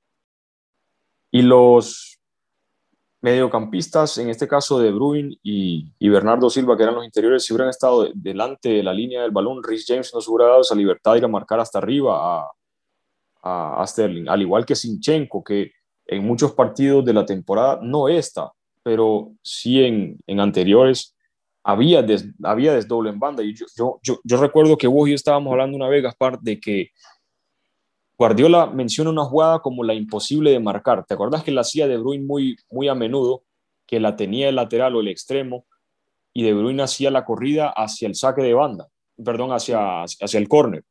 Y 1.31 1.41
los 1.41 2.19
mediocampistas, 3.23 4.17
en 4.17 4.29
este 4.29 4.49
caso 4.49 4.79
de 4.79 4.91
Bruin 4.91 5.31
y, 5.41 5.89
y, 5.97 6.09
Bernardo 6.09 6.49
Silva, 6.49 6.75
que 6.75 6.83
eran 6.83 6.95
los 6.95 7.05
interiores, 7.05 7.45
si 7.45 7.53
hubieran 7.53 7.69
estado 7.69 8.09
delante 8.13 8.67
de 8.67 8.83
la 8.83 8.93
línea 8.93 9.21
del 9.21 9.31
balón, 9.31 9.63
Rhys 9.63 9.85
James 9.87 10.13
nos 10.13 10.27
hubiera 10.27 10.49
dado 10.49 10.61
esa 10.61 10.75
libertad 10.75 11.13
de 11.13 11.19
ir 11.19 11.25
a 11.25 11.29
marcar 11.29 11.57
hasta 11.61 11.77
arriba 11.77 12.41
a, 12.41 12.51
a, 13.81 13.87
Sterling, 13.87 14.27
al 14.27 14.41
igual 14.41 14.65
que 14.65 14.75
Sinchenko, 14.75 15.41
que 15.41 15.71
en 16.05 16.25
muchos 16.25 16.51
partidos 16.51 17.05
de 17.05 17.13
la 17.13 17.25
temporada, 17.25 17.79
no 17.81 18.09
esta, 18.09 18.51
pero 18.83 19.31
sí 19.41 19.81
en, 19.81 20.19
en 20.27 20.41
anteriores, 20.41 21.15
había, 21.63 22.01
des, 22.01 22.27
había 22.43 22.73
desdoble 22.73 23.09
en 23.09 23.19
banda. 23.19 23.41
Y 23.41 23.55
yo, 23.55 23.65
yo, 23.77 23.99
yo, 24.03 24.19
yo, 24.21 24.37
recuerdo 24.37 24.77
que 24.77 24.87
vos 24.87 25.07
y 25.07 25.11
yo 25.11 25.15
estábamos 25.15 25.49
hablando 25.49 25.77
una 25.77 25.87
vez, 25.87 26.03
Gaspar, 26.03 26.41
de 26.41 26.59
que 26.59 26.89
Guardiola 28.17 28.67
menciona 28.67 29.09
una 29.09 29.25
jugada 29.25 29.59
como 29.59 29.83
la 29.83 29.93
imposible 29.93 30.51
de 30.51 30.59
marcar. 30.59 31.05
¿Te 31.05 31.13
acuerdas 31.13 31.43
que 31.43 31.51
la 31.51 31.61
hacía 31.61 31.87
De 31.87 31.97
Bruyne 31.97 32.25
muy, 32.25 32.55
muy 32.69 32.87
a 32.87 32.95
menudo, 32.95 33.43
que 33.85 33.99
la 33.99 34.15
tenía 34.15 34.49
el 34.49 34.55
lateral 34.55 34.95
o 34.95 35.01
el 35.01 35.07
extremo 35.07 35.65
y 36.33 36.43
De 36.43 36.53
Bruyne 36.53 36.83
hacía 36.83 37.11
la 37.11 37.25
corrida 37.25 37.69
hacia 37.69 38.07
el 38.07 38.15
saque 38.15 38.41
de 38.41 38.53
banda, 38.53 38.87
perdón, 39.23 39.51
hacia, 39.51 40.03
hacia 40.03 40.37
el 40.37 40.47
córner? 40.47 40.83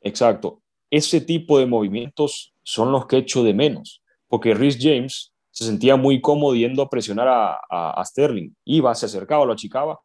Exacto. 0.00 0.62
Ese 0.90 1.20
tipo 1.20 1.58
de 1.58 1.66
movimientos 1.66 2.52
son 2.62 2.92
los 2.92 3.06
que 3.06 3.18
echo 3.18 3.42
de 3.42 3.54
menos, 3.54 4.02
porque 4.28 4.54
Rhys 4.54 4.78
James 4.80 5.32
se 5.50 5.64
sentía 5.64 5.96
muy 5.96 6.20
cómodo 6.20 6.54
yendo 6.54 6.82
a 6.82 6.88
presionar 6.88 7.28
a, 7.28 7.54
a, 7.68 8.00
a 8.00 8.04
Sterling. 8.04 8.50
Iba, 8.64 8.94
se 8.94 9.06
acercaba, 9.06 9.44
lo 9.44 9.52
achicaba 9.52 10.00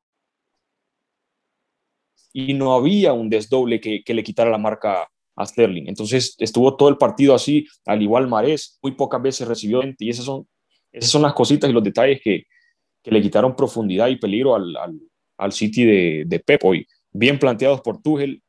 y 2.37 2.53
no 2.53 2.75
había 2.75 3.13
un 3.13 3.29
desdoble 3.29 3.79
que, 3.79 4.03
le 4.05 4.21
quitara 4.21 4.51
la 4.51 4.57
marca 4.57 5.09
a 5.35 5.45
Sterling. 5.45 5.87
Entonces 5.87 6.35
estuvo 6.39 6.75
todo 6.75 6.89
el 6.89 6.97
partido 6.97 7.35
así, 7.35 7.65
al 7.85 8.01
igual 8.01 8.27
Marés, 8.27 8.79
muy 8.81 8.93
pocas 8.93 9.21
veces 9.21 9.47
recibió 9.47 9.81
y 9.99 10.09
esas 10.09 10.25
son, 10.25 10.47
esas 10.91 11.11
son 11.11 11.21
las 11.21 11.33
cositas 11.33 11.69
y 11.69 11.73
los 11.73 11.83
detalles 11.83 12.21
que, 12.23 12.43
le 13.07 13.21
quitaron 13.21 13.55
profundidad 13.55 14.07
y 14.07 14.15
peligro 14.15 14.55
al, 14.55 14.75
al, 15.37 15.51
City 15.51 15.85
de, 15.85 16.23
de 16.25 16.39
Pep 16.39 16.61
bien 17.11 17.37
planteados 17.37 17.81
por 17.81 18.01
Tuchel 18.01 18.41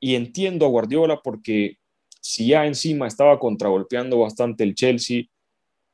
y 0.00 0.16
entiendo 0.16 0.66
a 0.66 0.68
Guardiola 0.68 1.20
porque 1.22 1.76
si 2.20 2.48
ya 2.48 2.66
encima 2.66 3.06
estaba 3.06 3.38
contragolpeando 3.38 4.18
bastante 4.18 4.64
el 4.64 4.74
Chelsea, 4.74 5.26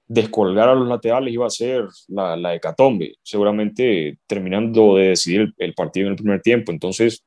descolgar 0.08 0.68
a 0.68 0.74
los 0.74 0.88
laterales 0.88 1.34
iba 1.34 1.46
a 1.46 1.50
ser 1.50 1.84
la, 2.08 2.36
la 2.36 2.54
hecatombe, 2.54 3.16
seguramente 3.22 4.18
terminando 4.26 4.96
de 4.96 5.08
decidir 5.08 5.52
el, 5.58 5.74
partido 5.74 6.06
en 6.06 6.12
el 6.12 6.16
primer 6.16 6.40
tiempo. 6.42 6.72
Entonces, 6.72 7.24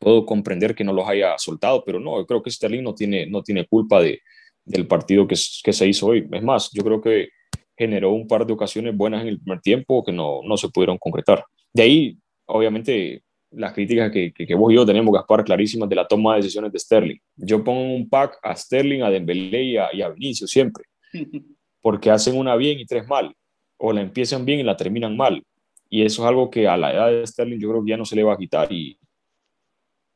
puedo 0.00 0.26
comprender 0.26 0.74
que 0.74 0.82
no 0.82 0.92
los 0.92 1.08
haya 1.08 1.38
soltado, 1.38 1.84
pero 1.84 2.00
no, 2.00 2.18
yo 2.18 2.26
creo 2.26 2.42
que 2.42 2.50
Sterling 2.50 2.82
no 2.82 2.94
tiene, 2.94 3.26
no 3.26 3.42
tiene 3.42 3.66
culpa 3.66 4.00
de, 4.00 4.20
del 4.64 4.86
partido 4.86 5.28
que, 5.28 5.36
que 5.62 5.72
se 5.72 5.86
hizo 5.86 6.08
hoy. 6.08 6.26
Es 6.32 6.42
más, 6.42 6.70
yo 6.72 6.82
creo 6.82 7.00
que 7.00 7.28
generó 7.76 8.10
un 8.10 8.26
par 8.26 8.46
de 8.46 8.52
ocasiones 8.52 8.96
buenas 8.96 9.22
en 9.22 9.28
el 9.28 9.40
primer 9.40 9.60
tiempo 9.60 10.04
que 10.04 10.12
no, 10.12 10.40
no 10.44 10.56
se 10.56 10.68
pudieron 10.68 10.98
concretar. 10.98 11.44
De 11.72 11.82
ahí, 11.82 12.18
obviamente, 12.46 13.22
las 13.52 13.72
críticas 13.72 14.10
que, 14.10 14.32
que, 14.32 14.54
vos 14.54 14.72
y 14.72 14.76
yo 14.76 14.86
tenemos, 14.86 15.12
Gaspar, 15.14 15.44
clarísimas 15.44 15.88
de 15.88 15.96
la 15.96 16.06
toma 16.06 16.34
de 16.34 16.42
decisiones 16.42 16.72
de 16.72 16.78
Sterling. 16.78 17.18
Yo 17.36 17.62
pongo 17.62 17.94
un 17.94 18.08
pack 18.08 18.38
a 18.42 18.56
Sterling, 18.56 19.02
a 19.02 19.10
Dembélé 19.10 19.62
y 19.62 19.76
a, 19.76 19.88
y 19.92 20.02
a 20.02 20.08
Vinicius 20.08 20.50
siempre. 20.50 20.84
porque 21.80 22.10
hacen 22.10 22.36
una 22.36 22.56
bien 22.56 22.78
y 22.78 22.86
tres 22.86 23.06
mal, 23.08 23.34
o 23.78 23.92
la 23.92 24.02
empiezan 24.02 24.44
bien 24.44 24.60
y 24.60 24.62
la 24.62 24.76
terminan 24.76 25.16
mal. 25.16 25.42
Y 25.88 26.02
eso 26.02 26.22
es 26.22 26.28
algo 26.28 26.50
que 26.50 26.68
a 26.68 26.76
la 26.76 26.92
edad 26.92 27.10
de 27.10 27.26
Sterling 27.26 27.58
yo 27.58 27.70
creo 27.70 27.84
que 27.84 27.90
ya 27.90 27.96
no 27.96 28.04
se 28.04 28.14
le 28.14 28.22
va 28.22 28.34
a 28.34 28.38
quitar. 28.38 28.70
Y... 28.72 28.96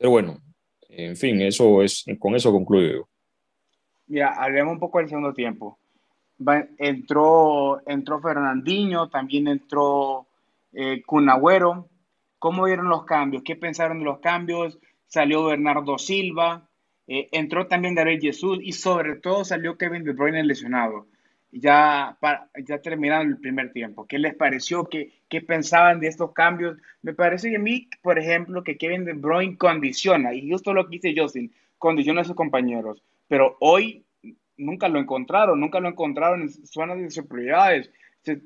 Pero 0.05 0.11
bueno, 0.11 0.37
en 0.91 1.17
fin, 1.17 1.41
eso 1.41 1.83
es, 1.83 2.05
con 2.19 2.35
eso 2.35 2.53
concluyo. 2.53 3.09
Mira, 4.07 4.35
hablemos 4.35 4.75
un 4.75 4.79
poco 4.79 4.99
del 4.99 5.09
segundo 5.09 5.33
tiempo. 5.33 5.79
entró, 6.77 7.81
entró 7.87 8.21
Fernandinho, 8.21 9.09
también 9.09 9.49
entró 9.49 10.27
eh, 10.75 11.01
Cunagüero. 11.07 11.89
¿Cómo 12.39 12.65
vieron 12.65 12.91
los 12.91 13.07
cambios? 13.07 13.43
¿Qué 13.45 13.57
pensaron 13.57 14.01
de 14.01 14.05
los 14.05 14.19
cambios? 14.19 14.79
Salió 15.07 15.47
Bernardo 15.47 15.97
Silva, 15.97 16.69
eh, 17.07 17.31
entró 17.33 17.67
también 17.67 17.95
Gabriel 17.95 18.21
Jesús 18.21 18.59
y 18.61 18.73
sobre 18.73 19.17
todo 19.17 19.43
salió 19.43 19.79
Kevin 19.79 20.05
De 20.05 20.13
Bruyne 20.13 20.45
lesionado 20.45 21.07
ya, 21.55 22.17
para, 22.21 22.49
ya 22.67 22.79
terminaron 22.79 23.29
el 23.29 23.39
primer 23.39 23.73
tiempo. 23.73 24.07
¿Qué 24.07 24.19
les 24.19 24.35
pareció? 24.35 24.85
¿Qué, 24.89 25.13
¿Qué 25.29 25.41
pensaban 25.41 26.01
de 26.01 26.09
estos 26.09 26.33
cambios? 26.33 26.77
Me 27.03 27.15
parece 27.15 27.51
que 27.51 27.57
a 27.57 27.61
mí, 27.61 27.89
por 28.03 28.19
ejemplo, 28.19 28.65
que 28.65 28.77
Kevin 28.77 29.05
De 29.05 29.13
Bruyne 29.13 29.57
condiciona, 29.57 30.35
y 30.35 30.51
justo 30.51 30.75
lo 30.75 30.85
que 30.85 30.99
dice 30.99 31.15
Justin, 31.17 31.53
condiciona 31.79 32.23
a 32.23 32.25
sus 32.25 32.35
compañeros, 32.35 33.03
pero 33.29 33.57
hoy 33.61 34.05
nunca 34.57 34.89
lo 34.89 34.99
encontraron, 34.99 35.61
nunca 35.61 35.81
lo 35.81 35.89
encontraron 35.89 36.43
en 36.43 36.49
zonas 36.49 36.99
de 36.99 37.11
superioridades. 37.11 37.91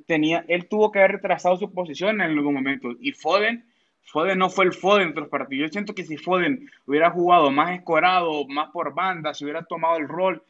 Tenía, 0.06 0.44
él 0.48 0.66
tuvo 0.66 0.90
que 0.90 0.98
haber 0.98 1.12
retrasado 1.12 1.56
su 1.56 1.72
posición 1.72 2.20
en 2.20 2.32
algún 2.32 2.54
momento, 2.54 2.90
y 3.00 3.12
Foden, 3.12 3.64
Foden 4.02 4.38
no 4.38 4.50
fue 4.50 4.64
el 4.64 4.72
Foden 4.72 5.14
de 5.14 5.20
los 5.20 5.28
partidos. 5.28 5.68
Yo 5.68 5.72
siento 5.72 5.94
que 5.94 6.04
si 6.04 6.16
Foden 6.16 6.68
hubiera 6.86 7.10
jugado 7.10 7.50
más 7.50 7.72
escorado, 7.72 8.46
más 8.48 8.70
por 8.70 8.94
banda, 8.94 9.34
si 9.34 9.44
hubiera 9.44 9.64
tomado 9.64 9.98
el 9.98 10.08
rol 10.08 10.42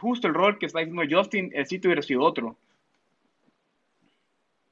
justo 0.00 0.26
el 0.26 0.34
rol 0.34 0.58
que 0.58 0.66
está 0.66 0.80
diciendo 0.80 1.02
Justin, 1.08 1.50
el 1.54 1.66
sitio 1.66 1.88
hubiera 1.88 2.02
sido 2.02 2.22
otro. 2.22 2.58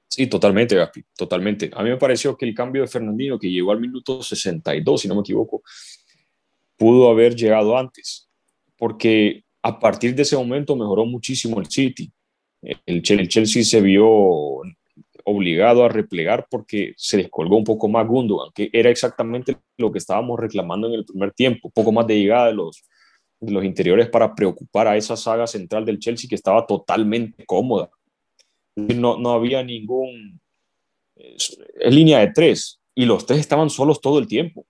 Sí, 0.08 0.26
totalmente, 0.28 0.74
Gaspi, 0.74 1.04
totalmente. 1.16 1.70
A 1.74 1.82
mí 1.82 1.90
me 1.90 1.96
pareció 1.96 2.36
que 2.36 2.46
el 2.46 2.54
cambio 2.54 2.82
de 2.82 2.88
Fernandino, 2.88 3.38
que 3.38 3.50
llegó 3.50 3.72
al 3.72 3.80
minuto 3.80 4.22
62, 4.22 5.02
si 5.02 5.08
no 5.08 5.14
me 5.14 5.20
equivoco, 5.20 5.62
pudo 6.76 7.10
haber 7.10 7.34
llegado 7.34 7.76
antes, 7.76 8.28
porque 8.78 9.44
a 9.62 9.78
partir 9.78 10.14
de 10.14 10.22
ese 10.22 10.36
momento 10.36 10.76
mejoró 10.76 11.04
muchísimo 11.04 11.60
el 11.60 11.66
City. 11.66 12.10
El, 12.86 13.02
Chelsea 13.02 13.62
se 13.62 13.80
vio 13.80 14.06
obligado 15.24 15.84
a 15.84 15.88
replegar 15.88 16.46
porque 16.50 16.94
se 16.96 17.16
descolgó 17.18 17.56
un 17.56 17.64
poco 17.64 17.88
más 17.88 18.06
Gundogan, 18.06 18.52
que 18.54 18.70
era 18.72 18.90
exactamente 18.90 19.56
lo 19.76 19.90
que 19.90 19.98
estábamos 19.98 20.38
reclamando 20.38 20.86
en 20.86 20.94
el 20.94 21.04
primer 21.04 21.32
tiempo, 21.32 21.70
poco 21.70 21.92
más 21.92 22.06
de 22.06 22.18
llegada 22.18 22.46
de 22.46 22.54
los, 22.54 22.84
los 23.40 23.64
interiores 23.64 24.08
para 24.08 24.34
preocupar 24.34 24.88
a 24.88 24.96
esa 24.96 25.16
saga 25.16 25.46
central 25.46 25.84
del 25.84 25.98
Chelsea 25.98 26.28
que 26.28 26.34
estaba 26.34 26.66
totalmente 26.66 27.44
cómoda. 27.44 27.90
No, 28.76 29.18
no 29.18 29.30
había 29.30 29.62
ningún... 29.62 30.40
Es, 31.14 31.58
línea 31.86 32.20
de 32.20 32.32
tres 32.32 32.80
y 32.94 33.04
los 33.04 33.24
tres 33.26 33.40
estaban 33.40 33.70
solos 33.70 34.00
todo 34.00 34.18
el 34.18 34.26
tiempo. 34.26 34.66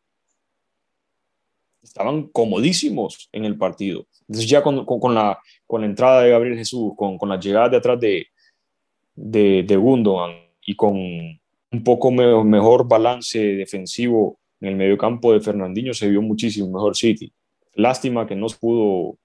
Estaban 1.83 2.29
comodísimos 2.29 3.29
en 3.33 3.45
el 3.45 3.57
partido. 3.57 4.07
Ya 4.29 4.63
con, 4.63 4.85
con, 4.85 5.15
la, 5.15 5.39
con 5.67 5.81
la 5.81 5.87
entrada 5.87 6.23
de 6.23 6.31
Gabriel 6.31 6.59
Jesús, 6.59 6.93
con, 6.97 7.17
con 7.17 7.29
la 7.29 7.39
llegada 7.39 7.69
de 7.69 7.77
atrás 7.77 8.01
de, 8.01 8.27
de, 9.15 9.63
de 9.63 9.77
Gundogan 9.77 10.33
y 10.61 10.75
con 10.75 10.97
un 10.97 11.85
poco 11.85 12.11
mejor 12.11 12.89
balance 12.89 13.39
defensivo 13.39 14.39
en 14.61 14.69
el 14.69 14.77
mediocampo 14.77 15.33
de 15.33 15.41
Fernandinho, 15.41 15.95
se 15.95 16.09
vio 16.09 16.23
muchísimo 16.23 16.71
mejor 16.71 16.97
City. 16.97 17.33
Lástima 17.77 18.27
que 18.27 18.35
no 18.35 18.49
se 18.49 18.57
pudo 18.57 19.19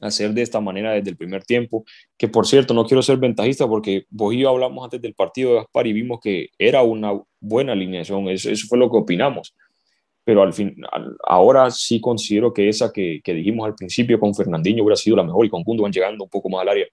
hacer 0.00 0.32
de 0.32 0.42
esta 0.42 0.60
manera 0.60 0.92
desde 0.92 1.10
el 1.10 1.16
primer 1.16 1.42
tiempo, 1.44 1.84
que 2.16 2.28
por 2.28 2.46
cierto, 2.46 2.74
no 2.74 2.84
quiero 2.84 3.02
ser 3.02 3.16
ventajista 3.16 3.66
porque 3.66 4.04
vos 4.10 4.32
y 4.34 4.40
yo 4.40 4.50
hablamos 4.50 4.84
antes 4.84 5.00
del 5.00 5.14
partido 5.14 5.50
de 5.50 5.56
Gaspar 5.56 5.86
y 5.86 5.92
vimos 5.92 6.20
que 6.22 6.50
era 6.58 6.82
una 6.82 7.18
buena 7.40 7.72
alineación, 7.72 8.28
eso, 8.28 8.50
fue 8.68 8.78
lo 8.78 8.90
que 8.90 8.98
opinamos, 8.98 9.56
pero 10.22 10.42
al 10.42 10.52
fin, 10.52 10.76
ahora 11.26 11.70
sí 11.70 12.00
considero 12.00 12.52
que 12.52 12.68
esa 12.68 12.92
que, 12.92 13.20
dijimos 13.24 13.66
al 13.66 13.74
principio 13.74 14.20
con 14.20 14.34
Fernandinho 14.34 14.84
hubiera 14.84 14.96
sido 14.96 15.16
la 15.16 15.24
mejor 15.24 15.46
y 15.46 15.50
con 15.50 15.64
van 15.64 15.92
llegando 15.92 16.24
un 16.24 16.30
poco 16.30 16.48
más 16.48 16.62
al 16.62 16.68
área 16.68 16.86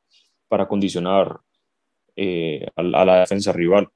para 0.48 0.68
condicionar 0.68 1.38
eh, 2.16 2.66
a, 2.76 2.82
la 2.82 3.20
defensa 3.20 3.52
rival. 3.52 3.90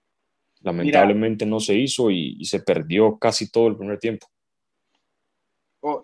Lamentablemente 0.61 1.45
no 1.45 1.61
se 1.61 1.75
hizo 1.75 2.11
y 2.11 2.43
se 2.43 2.59
perdió 2.59 3.17
casi 3.17 3.49
todo 3.49 3.69
el 3.69 3.77
primer 3.77 3.97
tiempo 3.97 4.27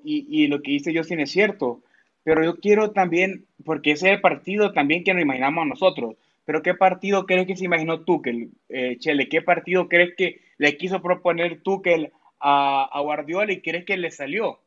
y, 0.03 0.47
lo 0.47 0.61
que 0.61 0.71
dice 0.71 0.95
Justin 0.95 1.19
es 1.21 1.31
cierto, 1.31 1.81
pero 2.23 2.43
yo 2.43 2.57
quiero 2.57 2.91
también, 2.91 3.45
porque 3.63 3.91
ese 3.91 4.07
es 4.09 4.15
el 4.15 4.21
partido 4.21 4.73
también 4.73 5.03
que 5.03 5.13
nos 5.13 5.21
imaginamos 5.21 5.67
nosotros, 5.67 6.15
pero 6.45 6.61
¿qué 6.61 6.73
partido 6.73 7.25
crees 7.25 7.47
que 7.47 7.55
se 7.55 7.65
imaginó 7.65 8.03
Tuchel, 8.03 8.51
eh, 8.69 8.97
Chele? 8.99 9.29
¿Qué 9.29 9.41
partido 9.41 9.89
crees 9.89 10.15
que 10.15 10.41
le 10.57 10.77
quiso 10.77 11.01
proponer 11.01 11.61
Tuchel 11.61 12.11
a, 12.39 12.83
a 12.91 13.01
Guardiola 13.01 13.51
y 13.51 13.61
crees 13.61 13.85
que 13.85 13.97
le 13.97 14.11
salió? 14.11 14.59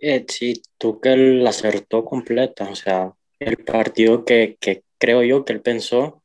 Eh, 0.00 0.24
sí, 0.28 0.60
Tuchel 0.78 1.46
acertó 1.46 2.04
completa, 2.04 2.68
o 2.68 2.74
sea, 2.74 3.12
el 3.38 3.56
partido 3.58 4.24
que, 4.24 4.56
que 4.60 4.82
creo 4.98 5.22
yo 5.22 5.44
que 5.44 5.52
él 5.52 5.60
pensó 5.60 6.22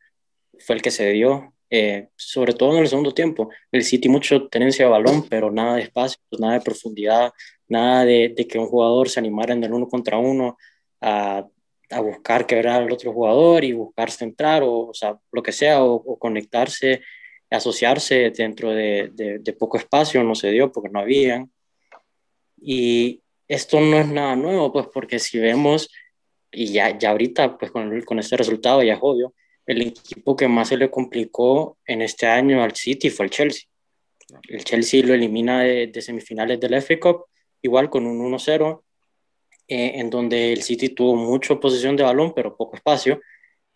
fue 0.59 0.75
el 0.75 0.81
que 0.81 0.91
se 0.91 1.11
dio, 1.11 1.53
eh, 1.69 2.09
sobre 2.15 2.53
todo 2.53 2.73
en 2.75 2.79
el 2.81 2.87
segundo 2.87 3.13
tiempo. 3.13 3.49
El 3.71 3.83
City 3.83 4.09
mucho 4.09 4.47
tenencia 4.47 4.85
de 4.85 4.91
balón, 4.91 5.27
pero 5.29 5.51
nada 5.51 5.75
de 5.75 5.83
espacio, 5.83 6.19
nada 6.39 6.53
de 6.53 6.61
profundidad, 6.61 7.31
nada 7.67 8.05
de, 8.05 8.33
que 8.49 8.57
un 8.57 8.67
jugador 8.67 9.09
se 9.09 9.19
animara 9.19 9.53
en 9.53 9.63
el 9.63 9.73
uno 9.73 9.87
contra 9.87 10.17
uno 10.17 10.57
a, 11.01 11.45
a 11.89 11.99
buscar 12.01 12.45
quebrar 12.45 12.83
al 12.83 12.91
otro 12.91 13.13
jugador 13.13 13.63
y 13.63 13.73
buscar 13.73 14.11
centrar 14.11 14.63
o, 14.63 14.91
o 14.91 15.21
lo 15.31 15.43
que 15.43 15.51
sea, 15.51 15.83
o, 15.83 16.17
conectarse, 16.17 17.01
asociarse 17.49 18.31
dentro 18.31 18.71
de, 18.71 19.11
de, 19.13 19.53
poco 19.53 19.77
espacio, 19.77 20.23
no 20.23 20.35
se 20.35 20.51
dio 20.51 20.71
porque 20.71 20.89
no 20.89 20.99
habían. 20.99 21.51
Y 22.57 23.21
esto 23.47 23.79
no 23.79 23.97
es 23.97 24.07
nada 24.07 24.35
nuevo, 24.35 24.71
pues 24.71 24.87
porque 24.93 25.19
si 25.19 25.39
vemos, 25.39 25.89
y 26.51 26.71
ya, 26.71 26.97
ya 26.97 27.11
ahorita, 27.11 27.57
pues 27.57 27.71
con, 27.71 28.01
con 28.01 28.19
este 28.19 28.37
resultado 28.37 28.83
ya 28.83 28.93
es 28.93 28.99
obvio, 29.01 29.33
el 29.67 29.81
equipo 29.81 30.35
que 30.35 30.47
más 30.47 30.69
se 30.69 30.77
le 30.77 30.89
complicó 30.89 31.77
en 31.85 32.01
este 32.01 32.25
año 32.25 32.63
al 32.63 32.75
City 32.75 33.09
fue 33.09 33.25
el 33.25 33.31
Chelsea. 33.31 33.63
El 34.47 34.63
Chelsea 34.63 35.05
lo 35.05 35.13
elimina 35.13 35.61
de, 35.61 36.01
semifinales 36.01 36.59
del 36.59 36.81
FA 36.81 36.99
Cup, 36.99 37.25
igual 37.61 37.89
con 37.89 38.05
un 38.05 38.31
1-0, 38.31 38.83
eh, 39.67 39.91
en 39.95 40.09
donde 40.09 40.53
el 40.53 40.63
City 40.63 40.89
tuvo 40.89 41.15
mucha 41.15 41.59
posición 41.59 41.95
de 41.95 42.03
balón, 42.03 42.33
pero 42.33 42.55
poco 42.55 42.77
espacio. 42.77 43.19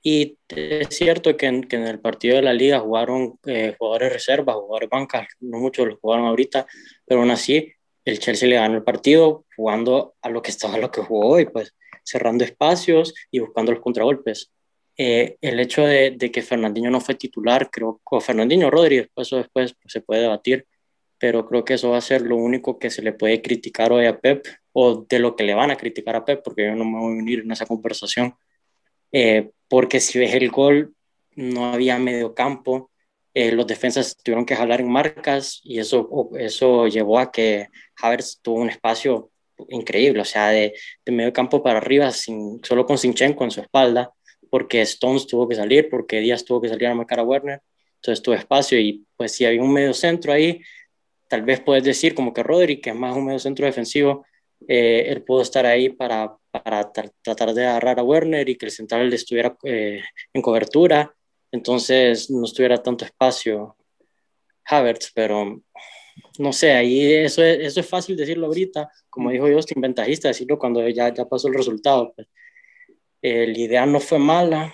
Y 0.01 0.37
es 0.47 0.95
cierto 0.95 1.37
que 1.37 1.45
en, 1.45 1.67
el 1.71 1.99
partido 1.99 2.37
de 2.37 2.41
la 2.41 2.53
liga 2.53 2.79
jugaron 2.79 3.37
eh, 3.45 3.75
jugadores 3.77 4.13
reservas, 4.13 4.55
jugadores 4.55 4.89
bancas, 4.89 5.27
no 5.41 5.59
muchos 5.59 5.87
los 5.87 5.99
jugaron 5.99 6.25
ahorita, 6.25 6.65
pero 7.05 7.19
aún 7.19 7.31
así 7.31 7.71
el 8.03 8.19
Chelsea 8.19 8.49
le 8.49 8.55
ganó 8.55 8.77
el 8.77 8.83
partido 8.83 9.45
jugando 9.55 10.15
a 10.21 10.29
lo 10.29 10.41
que 10.41 10.51
estaba, 10.51 10.75
a 10.75 10.79
lo 10.79 10.89
que 10.89 11.01
jugó 11.01 11.27
hoy, 11.27 11.45
pues 11.45 11.75
cerrando 12.03 12.43
espacios 12.43 13.13
y 13.29 13.39
buscando 13.39 13.73
los 13.73 13.81
contragolpes. 13.81 14.51
Eh, 14.97 15.37
el 15.41 15.59
hecho 15.59 15.85
de, 15.85 16.17
que 16.31 16.41
Fernandinho 16.41 16.91
no 16.91 17.01
fue 17.01 17.15
titular, 17.15 17.69
creo, 17.71 18.01
o 18.03 18.21
Fernandinho 18.21 18.69
Rodríguez, 18.69 19.09
pues 19.13 19.27
eso 19.27 19.37
después 19.37 19.75
se 19.85 20.01
puede 20.01 20.21
debatir, 20.21 20.65
pero 21.17 21.45
creo 21.47 21.63
que 21.63 21.75
eso 21.75 21.91
va 21.91 21.97
a 21.97 22.01
ser 22.01 22.21
lo 22.23 22.35
único 22.35 22.77
que 22.77 22.89
se 22.89 23.01
le 23.01 23.13
puede 23.13 23.41
criticar 23.41 23.91
hoy 23.91 24.05
a 24.05 24.19
Pep, 24.19 24.45
o 24.73 25.05
de 25.07 25.19
lo 25.19 25.35
que 25.35 25.43
le 25.43 25.53
van 25.53 25.71
a 25.71 25.77
criticar 25.77 26.15
a 26.15 26.25
Pep, 26.25 26.41
porque 26.43 26.65
yo 26.65 26.75
no 26.75 26.85
me 26.85 26.99
voy 26.99 27.13
a 27.13 27.21
unir 27.21 27.39
en 27.39 27.51
esa 27.51 27.65
conversación, 27.65 28.35
eh, 29.11 29.51
porque 29.67 29.99
si 29.99 30.19
ves 30.19 30.33
el 30.33 30.49
gol, 30.49 30.93
no 31.35 31.73
había 31.73 31.97
medio 31.97 32.33
campo, 32.33 32.91
eh, 33.33 33.51
los 33.51 33.65
defensas 33.67 34.17
tuvieron 34.17 34.45
que 34.45 34.55
jalar 34.55 34.81
en 34.81 34.91
marcas 34.91 35.61
y 35.63 35.79
eso, 35.79 36.29
eso 36.37 36.87
llevó 36.87 37.17
a 37.19 37.31
que 37.31 37.67
Havertz 38.01 38.39
tuvo 38.41 38.57
un 38.59 38.69
espacio 38.69 39.31
increíble, 39.69 40.21
o 40.21 40.25
sea, 40.25 40.49
de, 40.49 40.73
de 41.05 41.11
medio 41.11 41.31
campo 41.31 41.63
para 41.63 41.77
arriba, 41.77 42.11
sin, 42.11 42.59
solo 42.63 42.85
con 42.85 42.97
Sinchenko 42.97 43.43
en 43.43 43.51
su 43.51 43.61
espalda, 43.61 44.11
porque 44.51 44.81
Stones 44.81 45.25
tuvo 45.25 45.47
que 45.47 45.55
salir, 45.55 45.89
porque 45.89 46.19
Díaz 46.19 46.43
tuvo 46.43 46.61
que 46.61 46.67
salir 46.67 46.87
a 46.87 46.93
marcar 46.93 47.19
a 47.19 47.23
Werner, 47.23 47.61
entonces 47.95 48.21
tuvo 48.21 48.35
espacio 48.35 48.77
y 48.77 49.05
pues 49.15 49.31
si 49.31 49.45
había 49.45 49.61
un 49.61 49.71
medio 49.71 49.93
centro 49.93 50.33
ahí, 50.33 50.61
tal 51.29 51.43
vez 51.43 51.61
puedes 51.61 51.83
decir 51.85 52.13
como 52.13 52.33
que 52.33 52.43
Rodri, 52.43 52.81
que 52.81 52.89
es 52.89 52.95
más 52.95 53.15
un 53.15 53.25
medio 53.25 53.39
centro 53.39 53.65
defensivo, 53.65 54.25
eh, 54.67 55.05
él 55.07 55.23
pudo 55.23 55.41
estar 55.41 55.65
ahí 55.65 55.89
para, 55.89 56.35
para 56.51 56.91
tratar 56.91 57.53
de 57.53 57.65
agarrar 57.65 57.99
a 57.99 58.03
Werner 58.03 58.47
y 58.49 58.57
que 58.57 58.65
el 58.65 58.71
central 58.71 59.11
estuviera 59.13 59.57
eh, 59.63 60.03
en 60.33 60.41
cobertura, 60.41 61.15
entonces 61.49 62.29
no 62.29 62.43
estuviera 62.43 62.83
tanto 62.83 63.05
espacio 63.05 63.77
Havertz, 64.65 65.11
pero 65.15 65.61
no 66.39 66.51
sé, 66.51 66.73
ahí 66.73 67.13
eso 67.13 67.41
es, 67.41 67.59
eso 67.59 67.79
es 67.79 67.87
fácil 67.87 68.17
decirlo 68.17 68.47
ahorita, 68.47 68.89
como 69.09 69.31
dijo 69.31 69.47
Justin, 69.49 69.81
ventajista 69.81 70.27
decirlo 70.27 70.59
cuando 70.59 70.87
ya, 70.89 71.13
ya 71.13 71.25
pasó 71.25 71.47
el 71.47 71.53
resultado. 71.53 72.13
Pues. 72.13 72.27
Eh, 73.21 73.47
la 73.47 73.57
idea 73.57 73.85
no 73.85 73.99
fue 73.99 74.19
mala, 74.19 74.73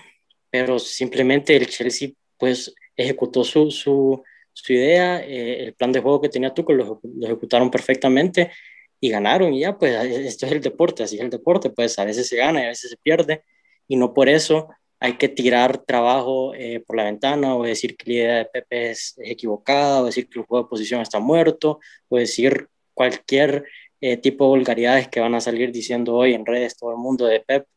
pero 0.49 0.79
simplemente 0.79 1.55
el 1.55 1.67
Chelsea 1.67 2.09
pues 2.37 2.73
ejecutó 2.95 3.43
su, 3.43 3.71
su, 3.71 4.23
su 4.53 4.73
idea, 4.73 5.19
eh, 5.19 5.65
el 5.65 5.73
plan 5.75 5.91
de 5.91 6.01
juego 6.01 6.21
que 6.21 6.29
tenía 6.29 6.53
Tuchel 6.53 6.77
lo, 6.77 6.99
lo, 7.03 7.25
ejecutaron 7.25 7.69
perfectamente 7.69 8.51
y 8.99 9.09
ganaron 9.09 9.53
y 9.53 9.61
ya 9.61 9.77
pues 9.77 9.93
esto 10.05 10.45
es 10.45 10.51
el 10.51 10.61
deporte, 10.61 11.03
así 11.03 11.17
es 11.17 11.21
el 11.21 11.29
deporte, 11.29 11.69
pues 11.69 11.99
a 11.99 12.05
veces 12.05 12.27
se 12.27 12.37
gana 12.37 12.61
y 12.61 12.65
a 12.65 12.69
veces 12.69 12.91
se 12.91 12.97
pierde 12.97 13.43
y 13.87 13.95
no 13.95 14.13
por 14.13 14.29
eso 14.29 14.69
hay 14.99 15.13
que 15.17 15.29
tirar 15.29 15.77
trabajo 15.79 16.53
eh, 16.55 16.83
por 16.85 16.95
la 16.97 17.03
ventana 17.03 17.55
o 17.55 17.63
decir 17.63 17.95
que 17.95 18.11
la 18.11 18.17
idea 18.17 18.35
de 18.37 18.45
Pepe 18.45 18.91
es, 18.91 19.15
equivocada 19.19 20.01
o 20.01 20.05
decir 20.05 20.27
que 20.27 20.39
el 20.39 20.45
juego 20.45 20.63
de 20.63 20.69
posición 20.69 21.01
está 21.01 21.19
muerto 21.19 21.79
o 22.09 22.17
decir 22.17 22.67
cualquier 22.93 23.65
eh, 24.01 24.17
tipo 24.17 24.45
de 24.45 24.49
vulgaridades 24.49 25.07
que 25.07 25.19
van 25.19 25.35
a 25.35 25.41
salir 25.41 25.71
diciendo 25.71 26.15
hoy 26.15 26.33
en 26.33 26.45
redes 26.45 26.77
todo 26.77 26.91
el 26.91 26.97
mundo 26.97 27.25
de 27.25 27.41
Pep, 27.41 27.67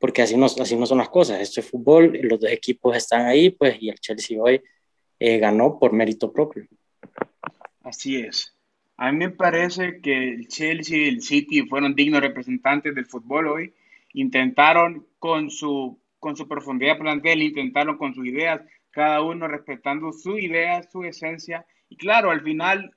porque 0.00 0.22
así 0.22 0.36
no, 0.36 0.46
así 0.46 0.76
no 0.76 0.86
son 0.86 0.98
las 0.98 1.10
cosas. 1.10 1.40
Esto 1.40 1.60
es 1.60 1.70
fútbol, 1.70 2.18
los 2.22 2.40
dos 2.40 2.50
equipos 2.50 2.96
están 2.96 3.26
ahí, 3.26 3.50
pues, 3.50 3.76
y 3.80 3.90
el 3.90 4.00
Chelsea 4.00 4.40
hoy 4.40 4.60
eh, 5.18 5.38
ganó 5.38 5.78
por 5.78 5.92
mérito 5.92 6.32
propio. 6.32 6.66
Así 7.82 8.16
es. 8.16 8.56
A 8.96 9.12
mí 9.12 9.18
me 9.18 9.30
parece 9.30 10.00
que 10.00 10.30
el 10.30 10.48
Chelsea 10.48 10.98
y 10.98 11.08
el 11.08 11.22
City 11.22 11.62
fueron 11.66 11.94
dignos 11.94 12.20
representantes 12.20 12.94
del 12.94 13.06
fútbol 13.06 13.46
hoy. 13.46 13.74
Intentaron 14.14 15.06
con 15.18 15.50
su 15.50 16.00
con 16.18 16.36
su 16.36 16.46
profundidad 16.46 16.98
plantel, 16.98 17.42
intentaron 17.42 17.96
con 17.96 18.14
sus 18.14 18.26
ideas, 18.26 18.60
cada 18.90 19.22
uno 19.22 19.48
respetando 19.48 20.12
su 20.12 20.38
idea, 20.38 20.82
su 20.82 21.02
esencia. 21.02 21.66
Y 21.88 21.96
claro, 21.96 22.30
al 22.30 22.42
final, 22.42 22.94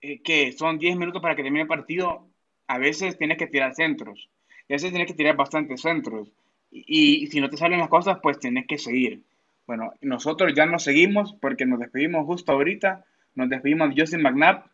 eh, 0.00 0.20
que 0.20 0.52
son 0.52 0.78
10 0.78 0.96
minutos 0.96 1.22
para 1.22 1.36
que 1.36 1.44
termine 1.44 1.62
el 1.62 1.68
partido, 1.68 2.28
a 2.66 2.78
veces 2.78 3.16
tienes 3.16 3.38
que 3.38 3.46
tirar 3.46 3.74
centros. 3.74 4.28
Y 4.68 4.72
a 4.72 4.76
veces 4.76 4.90
tienes 4.90 5.08
que 5.08 5.14
tirar 5.14 5.36
bastantes 5.36 5.80
centros. 5.80 6.28
Y, 6.70 7.26
si 7.28 7.40
no 7.40 7.48
te 7.48 7.56
salen 7.56 7.78
las 7.78 7.88
cosas, 7.88 8.18
pues 8.22 8.38
tienes 8.38 8.66
que 8.66 8.78
seguir. 8.78 9.22
Bueno, 9.66 9.92
nosotros 10.00 10.52
ya 10.54 10.66
nos 10.66 10.82
seguimos 10.82 11.34
porque 11.40 11.66
nos 11.66 11.78
despedimos 11.78 12.26
justo 12.26 12.52
ahorita. 12.52 13.04
Nos 13.34 13.48
despedimos 13.48 13.94
de 13.94 14.00
Justin 14.00 14.22
McNabb. 14.22 14.64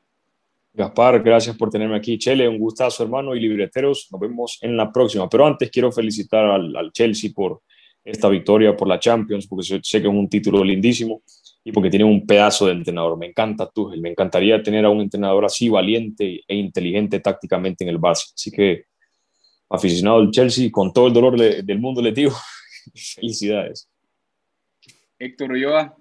Gaspar, 0.74 1.22
gracias 1.22 1.56
por 1.56 1.70
tenerme 1.70 1.96
aquí. 1.96 2.18
Chele, 2.18 2.48
un 2.48 2.58
gustazo, 2.58 3.02
hermano. 3.02 3.34
Y 3.34 3.40
libreteros, 3.40 4.08
nos 4.10 4.20
vemos 4.20 4.58
en 4.62 4.76
la 4.76 4.90
próxima. 4.90 5.28
Pero 5.28 5.46
antes 5.46 5.70
quiero 5.70 5.92
felicitar 5.92 6.44
al, 6.44 6.74
al 6.74 6.92
Chelsea 6.92 7.30
por 7.34 7.62
esta 8.04 8.28
victoria 8.28 8.76
por 8.76 8.88
la 8.88 8.98
Champions, 8.98 9.46
porque 9.46 9.80
sé 9.82 10.00
que 10.00 10.08
es 10.08 10.14
un 10.14 10.28
título 10.28 10.64
lindísimo 10.64 11.22
y 11.64 11.72
porque 11.72 11.90
tiene 11.90 12.04
un 12.04 12.26
pedazo 12.26 12.66
de 12.66 12.72
entrenador. 12.72 13.16
Me 13.16 13.26
encanta 13.26 13.70
Tuchel, 13.70 14.00
me 14.00 14.10
encantaría 14.10 14.62
tener 14.62 14.84
a 14.84 14.90
un 14.90 15.00
entrenador 15.00 15.44
así 15.44 15.68
valiente 15.68 16.42
e 16.46 16.56
inteligente 16.56 17.20
tácticamente 17.20 17.84
en 17.84 17.90
el 17.90 18.00
Barça. 18.00 18.32
Así 18.34 18.50
que, 18.50 18.86
aficionado 19.72 20.20
del 20.20 20.30
Chelsea, 20.30 20.70
con 20.70 20.92
todo 20.92 21.06
el 21.08 21.12
dolor 21.12 21.38
del 21.38 21.78
mundo 21.78 22.02
le 22.02 22.12
digo, 22.12 22.32
felicidades. 23.14 23.88
Héctor 25.18 25.52
Ulloa. 25.52 25.96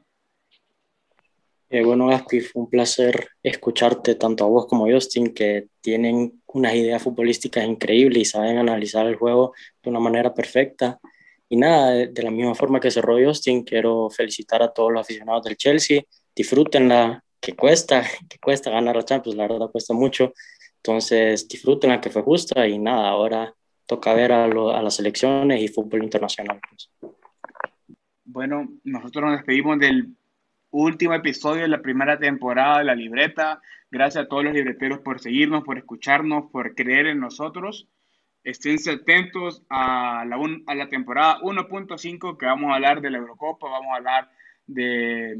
Eh, 1.69 1.83
bueno, 1.85 2.07
Gaspi, 2.07 2.41
fue 2.41 2.63
un 2.63 2.69
placer 2.69 3.29
escucharte 3.41 4.15
tanto 4.15 4.43
a 4.43 4.47
vos 4.47 4.67
como 4.67 4.85
a 4.85 4.91
Justin, 4.91 5.33
que 5.33 5.67
tienen 5.79 6.41
unas 6.47 6.75
ideas 6.75 7.01
futbolísticas 7.01 7.65
increíbles 7.65 8.21
y 8.21 8.25
saben 8.25 8.57
analizar 8.57 9.07
el 9.07 9.15
juego 9.15 9.53
de 9.81 9.89
una 9.89 10.01
manera 10.01 10.33
perfecta. 10.33 10.99
Y 11.47 11.55
nada, 11.55 11.91
de, 11.91 12.23
la 12.23 12.31
misma 12.31 12.55
forma 12.55 12.79
que 12.81 12.91
cerró 12.91 13.17
Justin, 13.23 13.63
quiero 13.63 14.09
felicitar 14.09 14.61
a 14.61 14.73
todos 14.73 14.91
los 14.91 15.01
aficionados 15.01 15.43
del 15.43 15.55
Chelsea. 15.55 16.01
Disfrútenla, 16.35 17.23
que 17.39 17.55
cuesta, 17.55 18.03
que 18.29 18.37
cuesta 18.39 18.69
ganar 18.69 18.97
la 18.97 19.05
Champions, 19.05 19.37
la 19.37 19.47
verdad 19.47 19.71
cuesta 19.71 19.93
mucho. 19.93 20.33
Entonces, 20.77 21.47
disfrútenla, 21.47 22.01
que 22.01 22.09
fue 22.09 22.21
justa. 22.21 22.67
Y 22.67 22.79
nada, 22.79 23.07
ahora 23.09 23.55
toca 23.91 24.13
ver 24.13 24.31
a, 24.31 24.45
a 24.45 24.81
las 24.81 24.99
elecciones 24.99 25.61
y 25.61 25.67
fútbol 25.67 26.03
internacional. 26.03 26.59
Pues. 26.69 26.89
Bueno, 28.23 28.69
nosotros 28.83 29.25
nos 29.25 29.33
despedimos 29.37 29.79
del 29.79 30.15
último 30.69 31.13
episodio 31.13 31.63
de 31.63 31.67
la 31.67 31.81
primera 31.81 32.17
temporada 32.17 32.79
de 32.79 32.85
la 32.85 32.95
libreta. 32.95 33.61
Gracias 33.89 34.23
a 34.23 34.27
todos 34.27 34.45
los 34.45 34.53
libreteros 34.53 34.99
por 34.99 35.19
seguirnos, 35.19 35.63
por 35.63 35.77
escucharnos, 35.77 36.49
por 36.51 36.73
creer 36.73 37.07
en 37.07 37.19
nosotros 37.19 37.89
estén 38.43 38.77
atentos 38.89 39.63
a 39.69 40.25
la, 40.25 40.37
a 40.67 40.75
la 40.75 40.89
temporada 40.89 41.39
1.5 41.41 42.37
que 42.37 42.45
vamos 42.45 42.71
a 42.71 42.75
hablar 42.75 43.01
de 43.01 43.11
la 43.11 43.17
Eurocopa, 43.19 43.69
vamos 43.69 43.93
a 43.93 43.97
hablar 43.97 44.31
de, 44.65 45.39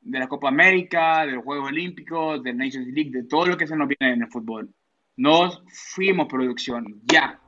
de 0.00 0.18
la 0.18 0.28
Copa 0.28 0.48
América, 0.48 1.26
de 1.26 1.32
los 1.32 1.44
Juegos 1.44 1.68
Olímpicos, 1.68 2.42
de 2.42 2.54
Nations 2.54 2.88
League, 2.88 3.10
de 3.10 3.24
todo 3.24 3.46
lo 3.46 3.56
que 3.56 3.66
se 3.66 3.76
nos 3.76 3.88
viene 3.88 4.14
en 4.14 4.22
el 4.22 4.28
fútbol. 4.28 4.72
Nos 5.16 5.62
fuimos 5.94 6.26
producción, 6.26 7.02
ya. 7.04 7.41